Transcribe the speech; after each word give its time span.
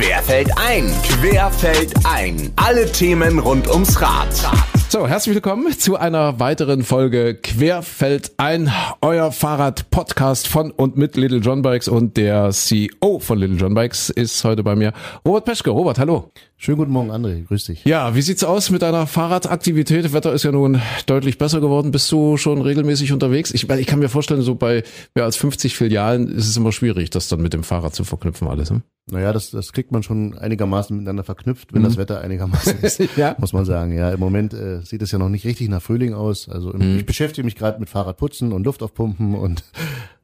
Querfeld 0.00 0.48
ein. 0.56 0.92
Querfeld 1.02 1.92
ein. 2.06 2.52
Alle 2.54 2.86
Themen 2.86 3.40
rund 3.40 3.68
ums 3.68 4.00
Rad. 4.00 4.28
So, 4.88 5.08
herzlich 5.08 5.34
willkommen 5.34 5.76
zu 5.76 5.96
einer 5.96 6.38
weiteren 6.38 6.84
Folge 6.84 7.34
Querfeld 7.34 8.30
ein, 8.36 8.72
euer 9.00 9.32
Fahrrad-Podcast 9.32 10.46
von 10.46 10.70
und 10.70 10.96
mit 10.96 11.16
Little 11.16 11.40
John 11.40 11.62
Bikes 11.62 11.88
und 11.88 12.16
der 12.16 12.50
CEO 12.50 13.18
von 13.18 13.38
Little 13.38 13.56
John 13.56 13.74
Bikes 13.74 14.08
ist 14.08 14.44
heute 14.44 14.62
bei 14.62 14.76
mir. 14.76 14.92
Robert 15.26 15.44
Peschke. 15.44 15.70
Robert, 15.70 15.98
hallo. 15.98 16.30
Schönen 16.60 16.78
guten 16.78 16.90
Morgen, 16.90 17.12
André. 17.12 17.46
Grüß 17.46 17.66
dich. 17.66 17.84
Ja, 17.84 18.16
wie 18.16 18.20
sieht's 18.20 18.42
aus 18.42 18.70
mit 18.70 18.82
deiner 18.82 19.06
Fahrradaktivität? 19.06 20.12
Wetter 20.12 20.32
ist 20.32 20.42
ja 20.42 20.50
nun 20.50 20.82
deutlich 21.06 21.38
besser 21.38 21.60
geworden. 21.60 21.92
Bist 21.92 22.10
du 22.10 22.36
schon 22.36 22.60
regelmäßig 22.60 23.12
unterwegs? 23.12 23.54
Ich, 23.54 23.70
ich 23.70 23.86
kann 23.86 24.00
mir 24.00 24.08
vorstellen, 24.08 24.42
so 24.42 24.56
bei 24.56 24.82
mehr 25.14 25.24
als 25.24 25.36
50 25.36 25.76
Filialen 25.76 26.26
ist 26.26 26.48
es 26.48 26.56
immer 26.56 26.72
schwierig, 26.72 27.10
das 27.10 27.28
dann 27.28 27.42
mit 27.42 27.54
dem 27.54 27.62
Fahrrad 27.62 27.94
zu 27.94 28.02
verknüpfen 28.02 28.48
alles. 28.48 28.72
Ne? 28.72 28.82
Naja, 29.08 29.32
das, 29.32 29.52
das 29.52 29.72
kriegt 29.72 29.92
man 29.92 30.02
schon 30.02 30.36
einigermaßen 30.36 30.96
miteinander 30.96 31.22
verknüpft, 31.22 31.72
wenn 31.72 31.82
mhm. 31.82 31.86
das 31.86 31.96
Wetter 31.96 32.22
einigermaßen 32.22 32.78
ist, 32.82 33.00
ja. 33.16 33.36
muss 33.38 33.52
man 33.52 33.64
sagen. 33.64 33.96
Ja, 33.96 34.10
im 34.10 34.18
Moment 34.18 34.52
äh, 34.52 34.80
sieht 34.82 35.00
es 35.00 35.12
ja 35.12 35.18
noch 35.20 35.28
nicht 35.28 35.44
richtig 35.44 35.68
nach 35.68 35.80
Frühling 35.80 36.12
aus. 36.12 36.48
Also 36.48 36.72
mhm. 36.72 36.96
ich 36.96 37.06
beschäftige 37.06 37.44
mich 37.44 37.54
gerade 37.54 37.78
mit 37.78 37.88
Fahrradputzen 37.88 38.52
und 38.52 38.64
Luftaufpumpen 38.64 39.36
und 39.36 39.62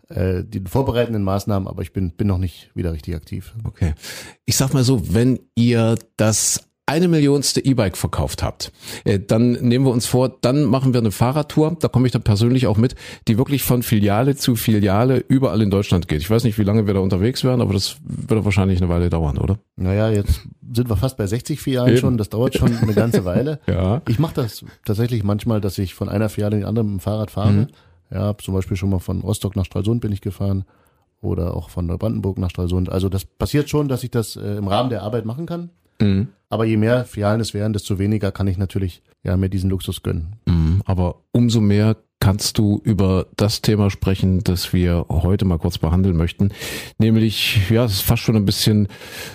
äh, 0.08 0.42
die 0.44 0.60
vorbereitenden 0.60 1.22
Maßnahmen, 1.22 1.68
aber 1.68 1.82
ich 1.82 1.92
bin, 1.92 2.10
bin 2.10 2.26
noch 2.26 2.38
nicht 2.38 2.70
wieder 2.74 2.92
richtig 2.92 3.14
aktiv. 3.14 3.54
Okay. 3.64 3.94
Ich 4.44 4.56
sag 4.56 4.74
mal 4.74 4.84
so, 4.84 5.14
wenn 5.14 5.40
ihr 5.54 5.96
das 6.16 6.68
eine 6.86 7.08
Millionste 7.08 7.64
E-Bike 7.64 7.96
verkauft 7.96 8.42
habt, 8.42 8.70
äh, 9.04 9.18
dann 9.18 9.52
nehmen 9.52 9.86
wir 9.86 9.92
uns 9.92 10.06
vor, 10.06 10.28
dann 10.28 10.64
machen 10.64 10.92
wir 10.92 11.00
eine 11.00 11.12
Fahrradtour, 11.12 11.76
da 11.80 11.88
komme 11.88 12.06
ich 12.06 12.12
dann 12.12 12.22
persönlich 12.22 12.66
auch 12.66 12.76
mit, 12.76 12.94
die 13.26 13.38
wirklich 13.38 13.62
von 13.62 13.82
Filiale 13.82 14.36
zu 14.36 14.54
Filiale 14.54 15.24
überall 15.28 15.62
in 15.62 15.70
Deutschland 15.70 16.08
geht. 16.08 16.20
Ich 16.20 16.28
weiß 16.28 16.44
nicht, 16.44 16.58
wie 16.58 16.64
lange 16.64 16.86
wir 16.86 16.92
da 16.92 17.00
unterwegs 17.00 17.42
werden, 17.42 17.62
aber 17.62 17.72
das 17.72 17.96
wird 18.04 18.44
wahrscheinlich 18.44 18.82
eine 18.82 18.90
Weile 18.90 19.08
dauern, 19.08 19.38
oder? 19.38 19.58
Naja, 19.76 20.10
jetzt 20.10 20.42
sind 20.74 20.90
wir 20.90 20.96
fast 20.96 21.16
bei 21.16 21.26
60 21.26 21.60
Filialen 21.60 21.92
Eben. 21.92 21.98
schon, 21.98 22.18
das 22.18 22.28
dauert 22.28 22.54
schon 22.54 22.76
eine 22.76 22.92
ganze 22.92 23.24
Weile. 23.24 23.60
ja. 23.66 24.02
Ich 24.06 24.18
mache 24.18 24.34
das 24.34 24.64
tatsächlich 24.84 25.24
manchmal, 25.24 25.62
dass 25.62 25.78
ich 25.78 25.94
von 25.94 26.10
einer 26.10 26.28
Filiale 26.28 26.56
in 26.56 26.60
die 26.60 26.66
andere 26.66 26.84
mit 26.84 26.94
dem 26.94 27.00
Fahrrad 27.00 27.30
fahre. 27.30 27.52
Mhm. 27.52 27.66
Ja, 28.14 28.38
zum 28.38 28.54
Beispiel 28.54 28.76
schon 28.76 28.90
mal 28.90 29.00
von 29.00 29.20
Rostock 29.20 29.56
nach 29.56 29.64
Stralsund 29.64 30.00
bin 30.00 30.12
ich 30.12 30.20
gefahren 30.20 30.64
oder 31.20 31.56
auch 31.56 31.68
von 31.68 31.84
Neubrandenburg 31.86 32.38
nach 32.38 32.50
Stralsund. 32.50 32.90
Also 32.90 33.08
das 33.08 33.24
passiert 33.24 33.68
schon, 33.68 33.88
dass 33.88 34.04
ich 34.04 34.10
das 34.12 34.36
äh, 34.36 34.56
im 34.56 34.68
Rahmen 34.68 34.88
der 34.88 35.02
Arbeit 35.02 35.24
machen 35.24 35.46
kann. 35.46 35.70
Mhm. 36.00 36.28
Aber 36.48 36.64
je 36.64 36.76
mehr 36.76 37.04
Filialen 37.04 37.40
es 37.40 37.54
wären, 37.54 37.72
desto 37.72 37.98
weniger 37.98 38.30
kann 38.30 38.46
ich 38.46 38.56
natürlich 38.56 39.02
ja 39.24 39.36
mir 39.36 39.48
diesen 39.48 39.68
Luxus 39.68 40.04
gönnen. 40.04 40.36
Mhm, 40.46 40.82
aber 40.84 41.16
umso 41.32 41.60
mehr 41.60 41.96
kannst 42.24 42.56
du 42.56 42.80
über 42.84 43.26
das 43.36 43.60
Thema 43.60 43.90
sprechen, 43.90 44.42
das 44.42 44.72
wir 44.72 45.04
heute 45.10 45.44
mal 45.44 45.58
kurz 45.58 45.76
behandeln 45.76 46.16
möchten. 46.16 46.52
Nämlich, 46.96 47.68
ja, 47.68 47.84
es 47.84 47.92
ist 47.92 48.00
fast 48.00 48.22
schon 48.22 48.34
ein 48.34 48.46
bisschen 48.46 48.88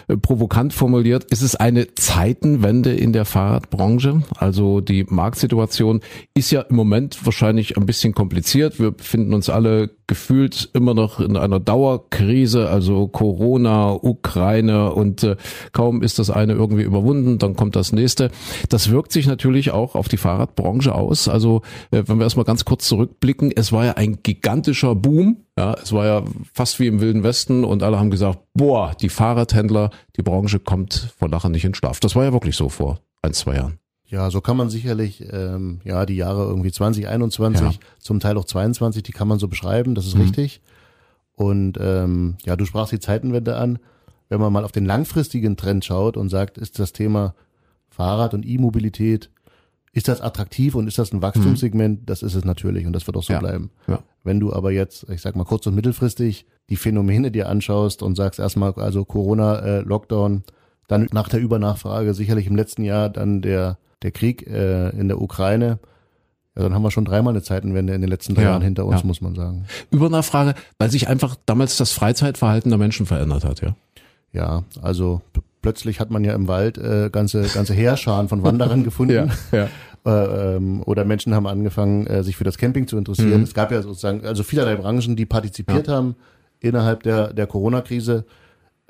äh, 0.07 0.17
provokant 0.17 0.73
formuliert. 0.73 1.25
Ist 1.25 1.43
es 1.43 1.55
eine 1.55 1.93
Zeitenwende 1.93 2.91
in 2.95 3.13
der 3.13 3.25
Fahrradbranche? 3.25 4.23
Also 4.35 4.81
die 4.81 5.05
Marktsituation 5.07 6.01
ist 6.33 6.49
ja 6.49 6.61
im 6.61 6.77
Moment 6.77 7.23
wahrscheinlich 7.23 7.77
ein 7.77 7.85
bisschen 7.85 8.15
kompliziert. 8.15 8.79
Wir 8.79 8.89
befinden 8.89 9.35
uns 9.35 9.51
alle 9.51 9.91
gefühlt 10.07 10.71
immer 10.73 10.95
noch 10.95 11.19
in 11.19 11.37
einer 11.37 11.59
Dauerkrise, 11.59 12.67
also 12.69 13.07
Corona, 13.07 13.91
Ukraine 13.91 14.91
und 14.91 15.23
äh, 15.23 15.35
kaum 15.71 16.01
ist 16.01 16.17
das 16.17 16.31
eine 16.31 16.53
irgendwie 16.53 16.81
überwunden, 16.81 17.37
dann 17.37 17.55
kommt 17.55 17.75
das 17.75 17.91
nächste. 17.91 18.31
Das 18.69 18.89
wirkt 18.89 19.11
sich 19.11 19.27
natürlich 19.27 19.69
auch 19.69 19.93
auf 19.93 20.07
die 20.07 20.17
Fahrradbranche 20.17 20.95
aus. 20.95 21.27
Also 21.27 21.61
äh, 21.91 22.01
wenn 22.07 22.17
wir 22.17 22.23
erstmal 22.23 22.45
ganz 22.45 22.65
kurz 22.65 22.78
zurückblicken, 22.81 23.51
es 23.55 23.71
war 23.71 23.85
ja 23.85 23.93
ein 23.93 24.23
gigantischer 24.23 24.95
Boom. 24.95 25.45
Ja, 25.57 25.75
es 25.81 25.91
war 25.91 26.05
ja 26.05 26.23
fast 26.53 26.79
wie 26.79 26.87
im 26.87 27.01
Wilden 27.01 27.23
Westen 27.23 27.63
und 27.63 27.83
alle 27.83 27.99
haben 27.99 28.09
gesagt, 28.09 28.39
boah, 28.53 28.95
die 28.99 29.09
Fahrradhändler, 29.09 29.91
die 30.17 30.21
Branche 30.21 30.59
kommt 30.59 31.13
vor 31.17 31.29
Lachen 31.29 31.51
nicht 31.51 31.65
in 31.65 31.73
Schlaf. 31.73 31.99
Das 31.99 32.15
war 32.15 32.23
ja 32.23 32.33
wirklich 32.33 32.55
so 32.55 32.69
vor 32.69 32.99
ein, 33.21 33.33
zwei 33.33 33.55
Jahren. 33.55 33.79
Ja, 34.05 34.31
so 34.31 34.41
kann 34.41 34.57
man 34.57 34.69
sicherlich, 34.69 35.23
ähm, 35.31 35.81
ja, 35.83 36.05
die 36.05 36.15
Jahre 36.15 36.45
irgendwie 36.45 36.71
2021, 36.71 37.61
ja. 37.61 37.79
zum 37.99 38.19
Teil 38.19 38.37
auch 38.37 38.45
22, 38.45 39.03
die 39.03 39.11
kann 39.11 39.27
man 39.27 39.37
so 39.37 39.47
beschreiben, 39.47 39.93
das 39.93 40.07
ist 40.07 40.15
mhm. 40.15 40.21
richtig. 40.21 40.61
Und 41.33 41.77
ähm, 41.79 42.35
ja, 42.43 42.55
du 42.55 42.65
sprachst 42.65 42.91
die 42.91 42.99
Zeitenwende 42.99 43.55
an. 43.55 43.79
Wenn 44.27 44.41
man 44.41 44.51
mal 44.51 44.65
auf 44.65 44.71
den 44.71 44.85
langfristigen 44.85 45.57
Trend 45.57 45.85
schaut 45.85 46.17
und 46.17 46.29
sagt, 46.29 46.57
ist 46.57 46.79
das 46.79 46.91
Thema 46.91 47.35
Fahrrad 47.87 48.33
und 48.33 48.45
E-Mobilität, 48.45 49.29
ist 49.93 50.07
das 50.07 50.21
attraktiv 50.21 50.75
und 50.75 50.87
ist 50.87 50.97
das 50.97 51.11
ein 51.11 51.21
Wachstumssegment? 51.21 52.01
Mhm. 52.01 52.05
Das 52.05 52.23
ist 52.23 52.35
es 52.35 52.45
natürlich 52.45 52.85
und 52.85 52.93
das 52.93 53.07
wird 53.07 53.17
auch 53.17 53.23
so 53.23 53.33
ja. 53.33 53.39
bleiben. 53.39 53.71
Ja. 53.87 53.99
Wenn 54.23 54.39
du 54.39 54.53
aber 54.53 54.71
jetzt, 54.71 55.09
ich 55.09 55.21
sag 55.21 55.35
mal 55.35 55.45
kurz 55.45 55.65
und 55.67 55.75
mittelfristig, 55.75 56.45
die 56.69 56.75
Phänomene 56.75 57.31
dir 57.31 57.49
anschaust 57.49 58.03
und 58.03 58.15
sagst 58.15 58.39
erstmal, 58.39 58.73
also 58.73 59.05
Corona, 59.05 59.59
äh, 59.59 59.79
Lockdown, 59.81 60.43
dann 60.87 61.07
nach 61.11 61.29
der 61.29 61.39
Übernachfrage 61.39 62.13
sicherlich 62.13 62.47
im 62.47 62.55
letzten 62.55 62.83
Jahr 62.83 63.09
dann 63.09 63.41
der 63.41 63.77
der 64.01 64.11
Krieg 64.11 64.47
äh, 64.47 64.89
in 64.91 65.07
der 65.07 65.21
Ukraine, 65.21 65.79
ja, 66.55 66.63
dann 66.63 66.73
haben 66.73 66.81
wir 66.81 66.91
schon 66.91 67.05
dreimal 67.05 67.33
eine 67.33 67.43
Zeitenwende 67.43 67.93
in 67.93 68.01
den 68.01 68.09
letzten 68.09 68.35
drei 68.35 68.43
ja, 68.43 68.49
Jahren 68.49 68.61
hinter 68.61 68.85
uns, 68.85 69.01
ja. 69.01 69.07
muss 69.07 69.21
man 69.21 69.35
sagen. 69.35 69.65
Übernachfrage, 69.91 70.55
weil 70.77 70.89
sich 70.89 71.07
einfach 71.07 71.35
damals 71.45 71.77
das 71.77 71.91
Freizeitverhalten 71.91 72.69
der 72.69 72.77
Menschen 72.77 73.05
verändert 73.05 73.45
hat, 73.45 73.61
ja? 73.61 73.75
Ja, 74.31 74.63
also 74.81 75.21
plötzlich 75.61 75.99
hat 75.99 76.11
man 76.11 76.23
ja 76.23 76.33
im 76.33 76.47
Wald 76.47 76.77
äh, 76.77 77.09
ganze 77.11 77.43
ganze 77.43 77.73
Heerscharen 77.73 78.29
von 78.29 78.43
Wanderern 78.43 78.83
gefunden. 78.85 79.13
ja, 79.13 79.27
ja. 79.51 79.67
Äh, 80.05 80.55
ähm, 80.55 80.81
oder 80.85 81.03
Menschen 81.03 81.35
haben 81.35 81.45
angefangen, 81.45 82.07
äh, 82.07 82.23
sich 82.23 82.37
für 82.37 82.45
das 82.45 82.57
Camping 82.57 82.87
zu 82.87 82.97
interessieren. 82.97 83.37
Mhm. 83.37 83.43
Es 83.43 83.53
gab 83.53 83.71
ja 83.71 83.81
sozusagen 83.81 84.25
also 84.25 84.43
vielerlei 84.43 84.75
Branchen, 84.75 85.15
die 85.15 85.25
partizipiert 85.25 85.87
ja. 85.87 85.95
haben 85.95 86.15
innerhalb 86.59 87.03
der 87.03 87.33
der 87.33 87.47
Corona-Krise 87.47 88.25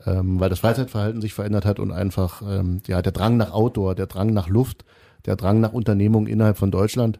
ähm, 0.06 0.40
weil 0.40 0.50
das 0.50 0.60
Freizeitverhalten 0.60 1.22
sich 1.22 1.34
verändert 1.34 1.66
hat 1.66 1.80
und 1.80 1.92
einfach 1.92 2.42
ähm, 2.42 2.82
ja 2.88 3.02
der 3.02 3.12
Drang 3.12 3.38
nach 3.38 3.52
Outdoor, 3.52 3.96
der 3.96 4.08
Drang 4.08 4.34
nach 4.34 4.48
Luft, 4.48 4.86
der 5.26 5.36
Drang 5.36 5.60
nach 5.60 5.74
Unternehmung 5.74 6.28
innerhalb 6.28 6.58
von 6.58 6.72
Deutschland 6.72 7.20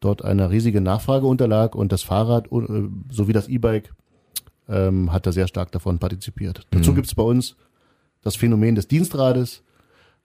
dort 0.00 0.24
eine 0.24 0.50
riesige 0.50 0.80
Nachfrage 0.80 1.26
unterlag 1.26 1.74
und 1.74 1.92
das 1.92 2.02
Fahrrad 2.02 2.46
äh, 2.52 2.88
sowie 3.10 3.32
das 3.32 3.48
E-Bike 3.48 3.92
ähm, 4.68 5.12
hat 5.12 5.26
da 5.26 5.32
sehr 5.32 5.48
stark 5.48 5.72
davon 5.72 5.98
partizipiert. 5.98 6.66
Mhm. 6.70 6.78
Dazu 6.78 6.94
gibt 6.94 7.06
es 7.06 7.14
bei 7.14 7.22
uns 7.22 7.56
das 8.24 8.36
Phänomen 8.36 8.74
des 8.74 8.88
Dienstrades, 8.88 9.62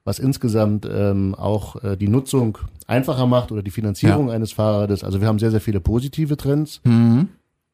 was 0.03 0.17
insgesamt 0.17 0.87
ähm, 0.91 1.35
auch 1.35 1.83
äh, 1.83 1.95
die 1.95 2.07
Nutzung 2.07 2.57
einfacher 2.87 3.27
macht 3.27 3.51
oder 3.51 3.61
die 3.61 3.71
Finanzierung 3.71 4.29
ja. 4.29 4.33
eines 4.33 4.53
Fahrrades. 4.53 5.03
Also 5.03 5.21
wir 5.21 5.27
haben 5.27 5.37
sehr, 5.39 5.51
sehr 5.51 5.61
viele 5.61 5.79
positive 5.79 6.37
Trends. 6.37 6.81
Mhm. 6.85 7.29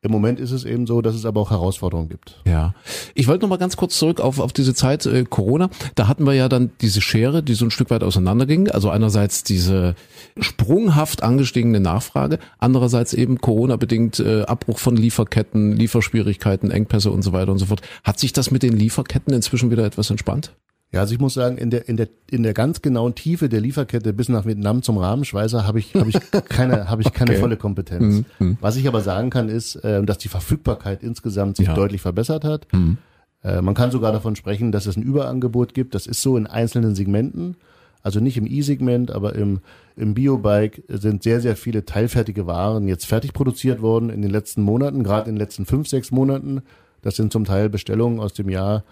Im 0.06 0.12
Moment 0.12 0.40
ist 0.40 0.52
es 0.52 0.66
eben 0.66 0.86
so, 0.86 1.02
dass 1.02 1.16
es 1.16 1.26
aber 1.26 1.42
auch 1.42 1.50
Herausforderungen 1.50 2.10
gibt. 2.10 2.40
Ja. 2.46 2.76
Ich 3.16 3.28
wollte 3.28 3.44
noch 3.44 3.50
mal 3.50 3.58
ganz 3.58 3.76
kurz 3.76 3.98
zurück 3.98 4.22
auf, 4.22 4.40
auf 4.40 4.54
diese 4.54 4.76
Zeit 4.76 5.08
äh, 5.08 5.26
Corona. 5.28 5.72
Da 5.96 6.08
hatten 6.08 6.26
wir 6.28 6.34
ja 6.34 6.48
dann 6.48 6.70
diese 6.82 7.02
Schere, 7.02 7.42
die 7.42 7.56
so 7.56 7.66
ein 7.66 7.72
Stück 7.72 7.90
weit 7.90 8.04
auseinanderging. 8.04 8.70
Also 8.70 8.92
einerseits 8.92 9.44
diese 9.44 9.96
sprunghaft 10.40 11.24
angestiegene 11.24 11.80
Nachfrage, 11.80 12.38
andererseits 12.60 13.14
eben 13.14 13.40
Corona-bedingt 13.40 14.20
äh, 14.20 14.44
Abbruch 14.44 14.78
von 14.78 14.96
Lieferketten, 14.96 15.76
Lieferschwierigkeiten, 15.76 16.70
Engpässe 16.70 17.10
und 17.10 17.24
so 17.24 17.34
weiter 17.34 17.52
und 17.52 17.58
so 17.58 17.66
fort. 17.66 17.82
Hat 18.04 18.20
sich 18.20 18.32
das 18.32 18.52
mit 18.52 18.62
den 18.62 18.78
Lieferketten 18.78 19.34
inzwischen 19.34 19.72
wieder 19.72 19.86
etwas 19.86 20.12
entspannt? 20.12 20.54
Ja, 20.96 21.02
also 21.02 21.14
ich 21.14 21.20
muss 21.20 21.34
sagen, 21.34 21.58
in 21.58 21.72
der, 21.72 21.90
in 21.90 21.98
der, 21.98 22.08
in 22.32 22.42
der 22.44 22.54
ganz 22.54 22.82
genauen 22.82 23.16
Tiefe 23.16 23.50
der 23.50 23.60
Lieferkette 23.60 24.14
bis 24.14 24.30
nach 24.30 24.46
Vietnam 24.46 24.82
zum 24.82 24.98
Rahmenschweißer 24.98 25.68
habe 25.68 25.80
ich, 25.80 25.94
habe 25.94 26.10
ich 26.10 26.16
keine, 26.48 26.90
habe 26.90 27.02
ich 27.02 27.12
keine 27.12 27.32
okay. 27.32 27.40
volle 27.42 27.58
Kompetenz. 27.58 28.24
Mhm. 28.40 28.58
Was 28.62 28.78
ich 28.78 28.88
aber 28.88 29.02
sagen 29.02 29.30
kann, 29.30 29.50
ist, 29.50 29.76
äh, 29.76 30.02
dass 30.04 30.20
die 30.20 30.30
Verfügbarkeit 30.30 31.04
insgesamt 31.04 31.58
sich 31.58 31.68
ja. 31.68 31.74
deutlich 31.74 32.00
verbessert 32.00 32.46
hat. 32.46 32.72
Mhm. 32.72 32.98
Äh, 33.44 33.62
man 33.62 33.74
kann 33.74 33.92
sogar 33.92 34.14
davon 34.14 34.38
sprechen, 34.38 34.72
dass 34.72 34.86
es 34.86 34.96
ein 34.96 35.04
Überangebot 35.04 35.74
gibt. 35.74 35.96
Das 35.96 36.08
ist 36.08 36.22
so 36.22 36.38
in 36.38 36.48
einzelnen 36.48 36.96
Segmenten. 36.96 37.58
Also 38.02 38.22
nicht 38.22 38.38
im 38.38 38.48
E-Segment, 38.48 39.12
aber 39.12 39.36
im, 39.36 39.60
im 39.98 40.14
Biobike 40.14 40.82
sind 40.88 41.24
sehr, 41.24 41.42
sehr 41.42 41.58
viele 41.58 41.84
teilfertige 41.84 42.48
Waren 42.48 42.88
jetzt 42.88 43.06
fertig 43.06 43.34
produziert 43.34 43.82
worden 43.82 44.10
in 44.10 44.22
den 44.22 44.32
letzten 44.32 44.62
Monaten, 44.62 45.04
gerade 45.04 45.28
in 45.28 45.36
den 45.36 45.42
letzten 45.42 45.66
fünf, 45.66 45.90
sechs 45.90 46.12
Monaten. 46.12 46.62
Das 47.02 47.18
sind 47.18 47.34
zum 47.34 47.44
Teil 47.44 47.68
Bestellungen 47.68 48.22
aus 48.22 48.32
dem 48.32 48.48
Jahr 48.48 48.86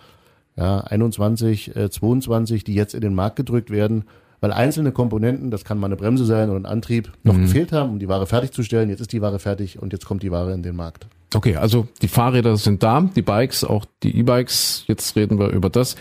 ja, 0.56 0.82
21, 0.82 1.76
äh, 1.76 1.90
22, 1.90 2.64
die 2.64 2.74
jetzt 2.74 2.94
in 2.94 3.02
den 3.02 3.16
Markt 3.16 3.36
gedrückt 3.36 3.70
werden, 3.70 4.06
weil 4.42 4.52
einzelne 4.52 4.92
Komponenten, 4.92 5.52
das 5.52 5.64
kann 5.64 5.80
mal 5.80 5.88
eine 5.88 5.96
Bremse 5.96 6.26
sein 6.26 6.50
oder 6.50 6.60
ein 6.60 6.66
Antrieb, 6.66 7.12
noch 7.24 7.34
mhm. 7.34 7.44
gefehlt 7.44 7.72
haben, 7.72 7.92
um 7.92 8.00
die 8.00 8.10
Ware 8.10 8.28
fertigzustellen. 8.28 8.90
Jetzt 8.90 9.00
ist 9.00 9.14
die 9.14 9.22
Ware 9.22 9.40
fertig 9.40 9.82
und 9.82 9.94
jetzt 9.94 10.06
kommt 10.06 10.22
die 10.22 10.32
Ware 10.32 10.54
in 10.54 10.64
den 10.64 10.76
Markt. 10.76 11.08
Okay, 11.34 11.56
also 11.56 11.88
die 12.02 12.08
Fahrräder 12.08 12.58
sind 12.58 12.84
da, 12.84 13.02
die 13.02 13.22
Bikes, 13.22 13.64
auch 13.64 13.86
die 14.04 14.18
E-Bikes. 14.18 14.84
Jetzt 14.88 15.16
reden 15.16 15.40
wir 15.40 15.50
über 15.50 15.70
das, 15.70 15.96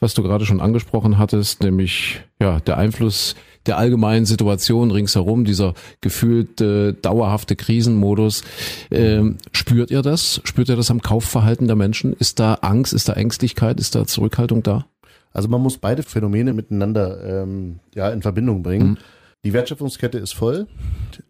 was 0.00 0.14
du 0.14 0.22
gerade 0.22 0.46
schon 0.46 0.60
angesprochen 0.60 1.18
hattest, 1.18 1.62
nämlich 1.62 2.22
ja 2.40 2.60
der 2.60 2.78
Einfluss 2.78 3.34
der 3.68 3.78
allgemeinen 3.78 4.26
Situation 4.26 4.90
ringsherum, 4.90 5.44
dieser 5.44 5.74
gefühlte 6.00 6.94
dauerhafte 6.94 7.54
Krisenmodus. 7.56 8.42
Ähm, 8.90 9.36
spürt 9.52 9.90
ihr 9.90 10.02
das? 10.02 10.40
Spürt 10.44 10.68
ihr 10.68 10.76
das 10.76 10.90
am 10.90 11.02
Kaufverhalten 11.02 11.66
der 11.66 11.76
Menschen? 11.76 12.12
Ist 12.14 12.40
da 12.40 12.54
Angst, 12.54 12.92
ist 12.92 13.08
da 13.08 13.12
Ängstlichkeit, 13.12 13.78
ist 13.78 13.94
da 13.94 14.06
Zurückhaltung 14.06 14.62
da? 14.62 14.86
Also 15.32 15.48
man 15.48 15.60
muss 15.60 15.78
beide 15.78 16.02
Phänomene 16.02 16.52
miteinander 16.52 17.42
ähm, 17.42 17.80
ja 17.94 18.08
in 18.10 18.22
Verbindung 18.22 18.62
bringen. 18.62 18.88
Mhm. 18.90 18.96
Die 19.44 19.52
Wertschöpfungskette 19.52 20.18
ist 20.18 20.32
voll. 20.32 20.66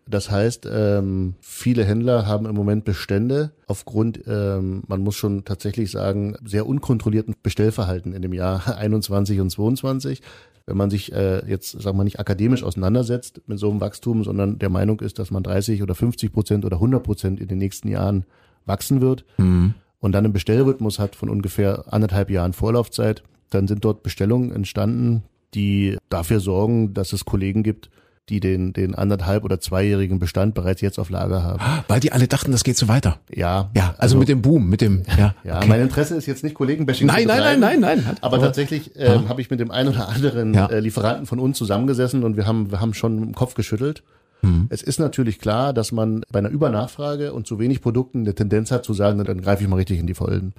Das 0.06 0.30
heißt, 0.30 0.66
ähm, 0.70 1.34
viele 1.40 1.84
Händler 1.84 2.26
haben 2.26 2.46
im 2.46 2.54
Moment 2.54 2.84
Bestände 2.84 3.52
aufgrund, 3.66 4.22
ähm, 4.26 4.82
man 4.86 5.02
muss 5.02 5.16
schon 5.16 5.44
tatsächlich 5.44 5.90
sagen, 5.90 6.36
sehr 6.44 6.66
unkontrollierten 6.66 7.34
Bestellverhalten 7.42 8.14
in 8.14 8.22
dem 8.22 8.32
Jahr 8.32 8.76
21 8.78 9.40
und 9.40 9.50
22 9.50 10.22
wenn 10.68 10.76
man 10.76 10.90
sich 10.90 11.12
äh, 11.12 11.48
jetzt, 11.48 11.80
sagen 11.80 11.96
wir 11.96 12.04
nicht 12.04 12.20
akademisch 12.20 12.62
auseinandersetzt 12.62 13.40
mit 13.46 13.58
so 13.58 13.70
einem 13.70 13.80
Wachstum, 13.80 14.22
sondern 14.22 14.58
der 14.58 14.68
Meinung 14.68 15.00
ist, 15.00 15.18
dass 15.18 15.30
man 15.30 15.42
30 15.42 15.82
oder 15.82 15.94
50 15.94 16.30
Prozent 16.30 16.66
oder 16.66 16.76
100 16.76 17.02
Prozent 17.02 17.40
in 17.40 17.48
den 17.48 17.56
nächsten 17.56 17.88
Jahren 17.88 18.26
wachsen 18.66 19.00
wird 19.00 19.24
mhm. 19.38 19.72
und 19.98 20.12
dann 20.12 20.26
einen 20.26 20.34
Bestellrhythmus 20.34 20.98
hat 20.98 21.16
von 21.16 21.30
ungefähr 21.30 21.90
anderthalb 21.90 22.28
Jahren 22.28 22.52
Vorlaufzeit, 22.52 23.22
dann 23.48 23.66
sind 23.66 23.82
dort 23.82 24.02
Bestellungen 24.02 24.52
entstanden, 24.52 25.22
die 25.54 25.96
dafür 26.08 26.40
sorgen, 26.40 26.94
dass 26.94 27.12
es 27.12 27.24
Kollegen 27.24 27.62
gibt, 27.62 27.90
die 28.28 28.40
den, 28.40 28.72
den 28.72 28.94
anderthalb 28.94 29.44
oder 29.44 29.60
zweijährigen 29.60 30.18
Bestand 30.18 30.54
bereits 30.54 30.80
jetzt 30.80 30.98
auf 30.98 31.08
Lager 31.08 31.42
haben. 31.42 31.60
Weil 31.88 32.00
die 32.00 32.12
alle 32.12 32.28
dachten, 32.28 32.52
das 32.52 32.62
geht 32.62 32.76
so 32.76 32.88
weiter. 32.88 33.20
Ja. 33.34 33.70
Ja, 33.74 33.88
also, 33.90 34.00
also 34.00 34.18
mit 34.18 34.28
dem 34.28 34.42
Boom, 34.42 34.68
mit 34.68 34.80
dem, 34.80 35.02
ja. 35.16 35.34
Ja, 35.44 35.58
okay. 35.58 35.68
mein 35.68 35.80
Interesse 35.80 36.14
ist 36.14 36.26
jetzt 36.26 36.44
nicht 36.44 36.54
Kollegenbashing 36.54 37.06
nein, 37.06 37.22
zu 37.22 37.28
betreiben. 37.28 37.60
Nein, 37.60 37.80
nein, 37.80 37.80
nein, 37.80 38.02
nein. 38.04 38.16
Aber, 38.20 38.36
aber 38.36 38.46
tatsächlich 38.46 38.96
äh, 38.96 39.06
ja. 39.06 39.28
habe 39.28 39.40
ich 39.40 39.50
mit 39.50 39.60
dem 39.60 39.70
einen 39.70 39.90
oder 39.90 40.08
anderen 40.08 40.52
ja. 40.52 40.66
äh, 40.66 40.80
Lieferanten 40.80 41.26
von 41.26 41.38
uns 41.38 41.56
zusammengesessen 41.56 42.22
und 42.22 42.36
wir 42.36 42.46
haben, 42.46 42.70
wir 42.70 42.80
haben 42.80 42.92
schon 42.92 43.22
im 43.22 43.34
Kopf 43.34 43.54
geschüttelt. 43.54 44.02
Mhm. 44.42 44.66
Es 44.68 44.82
ist 44.82 45.00
natürlich 45.00 45.38
klar, 45.38 45.72
dass 45.72 45.90
man 45.90 46.22
bei 46.30 46.38
einer 46.38 46.50
Übernachfrage 46.50 47.32
und 47.32 47.46
zu 47.46 47.58
wenig 47.58 47.80
Produkten 47.80 48.20
eine 48.20 48.34
Tendenz 48.34 48.70
hat 48.70 48.84
zu 48.84 48.92
sagen, 48.92 49.22
dann 49.24 49.40
greife 49.40 49.62
ich 49.62 49.68
mal 49.68 49.76
richtig 49.76 49.98
in 49.98 50.06
die 50.06 50.14
Vollen. 50.14 50.52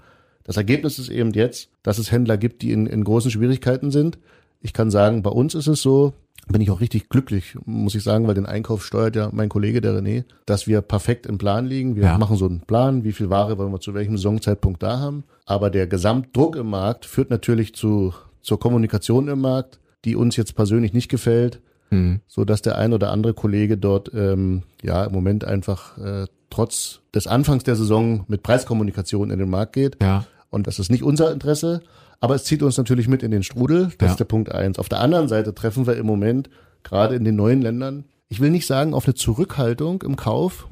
Das 0.44 0.58
Ergebnis 0.58 0.98
ist 0.98 1.10
eben 1.10 1.32
jetzt, 1.34 1.70
dass 1.84 2.00
es 2.00 2.12
Händler 2.12 2.38
gibt, 2.38 2.64
die 2.64 2.72
in, 2.72 2.88
in 2.88 3.04
großen 3.04 3.30
Schwierigkeiten 3.30 3.92
sind. 3.92 4.18
Ich 4.62 4.74
kann 4.74 4.92
sagen, 4.92 5.24
bei 5.24 5.30
uns 5.30 5.56
ist 5.56 5.68
es 5.68 5.82
so, 5.82 6.14
bin 6.48 6.62
ich 6.62 6.72
auch 6.72 6.82
richtig 6.82 7.10
glücklich, 7.10 7.56
muss 7.66 7.96
ich 7.96 8.04
sagen, 8.04 8.28
weil 8.28 8.34
den 8.34 8.46
Einkauf 8.46 8.86
steuert 8.86 9.16
ja 9.16 9.30
mein 9.32 9.50
Kollege, 9.50 9.82
der 9.82 9.94
René, 9.94 10.26
dass 10.46 10.68
wir 10.68 10.82
perfekt 10.82 11.26
im 11.26 11.38
Plan 11.38 11.66
liegen. 11.66 11.96
Wir 11.96 12.04
ja. 12.04 12.18
machen 12.18 12.38
so 12.38 12.46
einen 12.46 12.62
Plan, 12.62 13.04
wie 13.04 13.12
viel 13.12 13.30
Ware 13.30 13.58
wollen 13.58 13.72
wir 13.72 13.80
zu 13.80 13.94
welchem 13.94 14.18
Saisonzeitpunkt 14.18 14.82
da 14.82 15.00
haben. 15.00 15.24
Aber 15.46 15.70
der 15.70 15.88
Gesamtdruck 15.88 16.56
im 16.56 16.70
Markt 16.70 17.06
führt 17.06 17.30
natürlich 17.30 17.76
zu, 17.76 18.14
zur 18.42 18.60
Kommunikation 18.60 19.28
im 19.28 19.42
Markt, 19.42 19.80
die 20.06 20.16
uns 20.16 20.36
jetzt 20.38 20.56
persönlich 20.56 20.94
nicht 20.94 21.10
gefällt, 21.10 21.62
mhm. 21.92 22.22
so 22.28 22.46
dass 22.46 22.62
der 22.62 22.78
ein 22.78 22.94
oder 22.94 23.12
andere 23.12 23.34
Kollege 23.34 23.78
dort 23.78 24.12
ähm, 24.14 24.64
ja 24.82 25.04
im 25.04 25.12
Moment 25.12 25.46
einfach 25.46 25.98
äh, 25.98 26.26
trotz 26.50 27.02
des 27.14 27.28
Anfangs 27.28 27.64
der 27.64 27.76
Saison 27.76 28.26
mit 28.28 28.44
Preiskommunikation 28.44 29.30
in 29.30 29.40
den 29.40 29.50
Markt 29.50 29.74
geht. 29.74 29.98
Ja. 30.02 30.26
Und 30.50 30.66
das 30.66 30.80
ist 30.80 30.90
nicht 30.90 31.04
unser 31.04 31.32
Interesse. 31.32 31.82
Aber 32.22 32.36
es 32.36 32.44
zieht 32.44 32.64
uns 32.64 32.78
natürlich 32.78 33.08
mit 33.08 33.24
in 33.24 33.32
den 33.32 33.44
Strudel. 33.44 33.92
Das 33.98 34.08
ja. 34.08 34.12
ist 34.12 34.20
der 34.20 34.26
Punkt 34.26 34.52
eins. 34.52 34.78
Auf 34.78 34.90
der 34.90 35.00
anderen 35.00 35.28
Seite 35.28 35.54
treffen 35.56 35.88
wir 35.88 35.96
im 35.96 36.06
Moment 36.06 36.50
gerade 36.84 37.16
in 37.16 37.24
den 37.24 37.36
neuen 37.36 37.62
Ländern, 37.62 38.06
ich 38.30 38.40
will 38.40 38.52
nicht 38.52 38.68
sagen 38.68 38.94
auf 38.94 39.06
eine 39.06 39.16
Zurückhaltung 39.16 40.04
im 40.04 40.16
Kauf, 40.16 40.68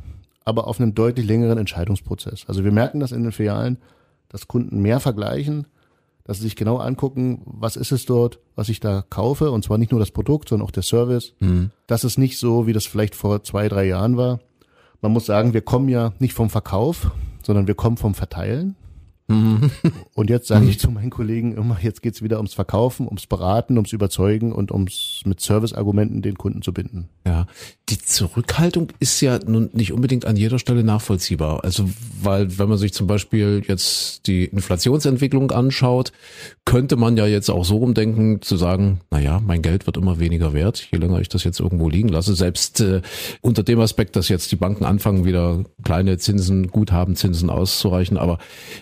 aber 0.45 0.67
auf 0.67 0.79
einen 0.79 0.93
deutlich 0.93 1.25
längeren 1.25 1.57
Entscheidungsprozess. 1.57 2.45
Also 2.47 2.63
wir 2.63 2.71
merken 2.71 2.99
das 2.99 3.11
in 3.11 3.23
den 3.23 3.31
Filialen, 3.31 3.79
dass 4.29 4.47
Kunden 4.47 4.79
mehr 4.81 4.99
vergleichen, 4.99 5.65
dass 6.23 6.37
sie 6.37 6.43
sich 6.43 6.55
genau 6.55 6.77
angucken, 6.77 7.41
was 7.45 7.75
ist 7.75 7.91
es 7.91 8.05
dort, 8.05 8.39
was 8.55 8.69
ich 8.69 8.79
da 8.79 9.03
kaufe, 9.09 9.49
und 9.51 9.63
zwar 9.63 9.77
nicht 9.77 9.91
nur 9.91 9.99
das 9.99 10.11
Produkt, 10.11 10.49
sondern 10.49 10.67
auch 10.67 10.71
der 10.71 10.83
Service. 10.83 11.33
Mhm. 11.39 11.71
Das 11.87 12.03
ist 12.03 12.17
nicht 12.17 12.37
so, 12.37 12.67
wie 12.67 12.73
das 12.73 12.85
vielleicht 12.85 13.15
vor 13.15 13.43
zwei, 13.43 13.67
drei 13.69 13.85
Jahren 13.85 14.17
war. 14.17 14.39
Man 15.01 15.11
muss 15.11 15.25
sagen, 15.25 15.53
wir 15.53 15.61
kommen 15.61 15.89
ja 15.89 16.13
nicht 16.19 16.33
vom 16.33 16.49
Verkauf, 16.49 17.11
sondern 17.43 17.65
wir 17.65 17.75
kommen 17.75 17.97
vom 17.97 18.13
Verteilen. 18.13 18.75
Mhm. 19.27 19.71
Und 20.13 20.29
jetzt 20.29 20.47
sage 20.47 20.67
ich 20.67 20.79
zu 20.79 20.89
meinen 20.89 21.09
Kollegen 21.09 21.55
immer, 21.55 21.77
jetzt 21.81 22.01
geht's 22.01 22.21
wieder 22.21 22.37
ums 22.37 22.53
Verkaufen, 22.53 23.05
ums 23.07 23.27
Beraten, 23.27 23.77
ums 23.77 23.91
Überzeugen 23.91 24.53
und 24.53 24.71
ums 24.71 25.21
mit 25.25 25.41
Serviceargumenten 25.41 26.21
den 26.21 26.37
Kunden 26.37 26.61
zu 26.61 26.73
binden. 26.73 27.09
Ja, 27.25 27.45
die 27.89 27.97
Zurückhaltung 27.97 28.93
ist 28.99 29.19
ja 29.19 29.37
nun 29.45 29.69
nicht 29.73 29.91
unbedingt 29.91 30.25
an 30.25 30.37
jeder 30.37 30.59
Stelle 30.59 30.83
nachvollziehbar. 30.83 31.65
Also, 31.65 31.89
weil 32.21 32.57
wenn 32.57 32.69
man 32.69 32.77
sich 32.77 32.93
zum 32.93 33.07
Beispiel 33.07 33.63
jetzt 33.67 34.27
die 34.27 34.45
Inflationsentwicklung 34.45 35.51
anschaut, 35.51 36.13
könnte 36.63 36.95
man 36.95 37.17
ja 37.17 37.25
jetzt 37.25 37.49
auch 37.49 37.65
so 37.65 37.77
rumdenken, 37.77 38.41
zu 38.41 38.55
sagen, 38.55 39.01
na 39.11 39.19
ja, 39.19 39.41
mein 39.45 39.61
Geld 39.61 39.87
wird 39.87 39.97
immer 39.97 40.19
weniger 40.19 40.53
wert, 40.53 40.87
je 40.91 40.99
länger 40.99 41.19
ich 41.19 41.27
das 41.27 41.43
jetzt 41.43 41.59
irgendwo 41.59 41.89
liegen 41.89 42.09
lasse. 42.09 42.33
Selbst 42.33 42.79
äh, 42.79 43.01
unter 43.41 43.63
dem 43.63 43.81
Aspekt, 43.81 44.15
dass 44.15 44.29
jetzt 44.29 44.53
die 44.53 44.55
Banken 44.55 44.85
anfangen, 44.85 45.25
wieder 45.25 45.65
kleine 45.83 46.17
Zinsen, 46.17 46.67
Guthabenzinsen 46.67 47.49
auszureichen, 47.49 48.17
aber 48.17 48.37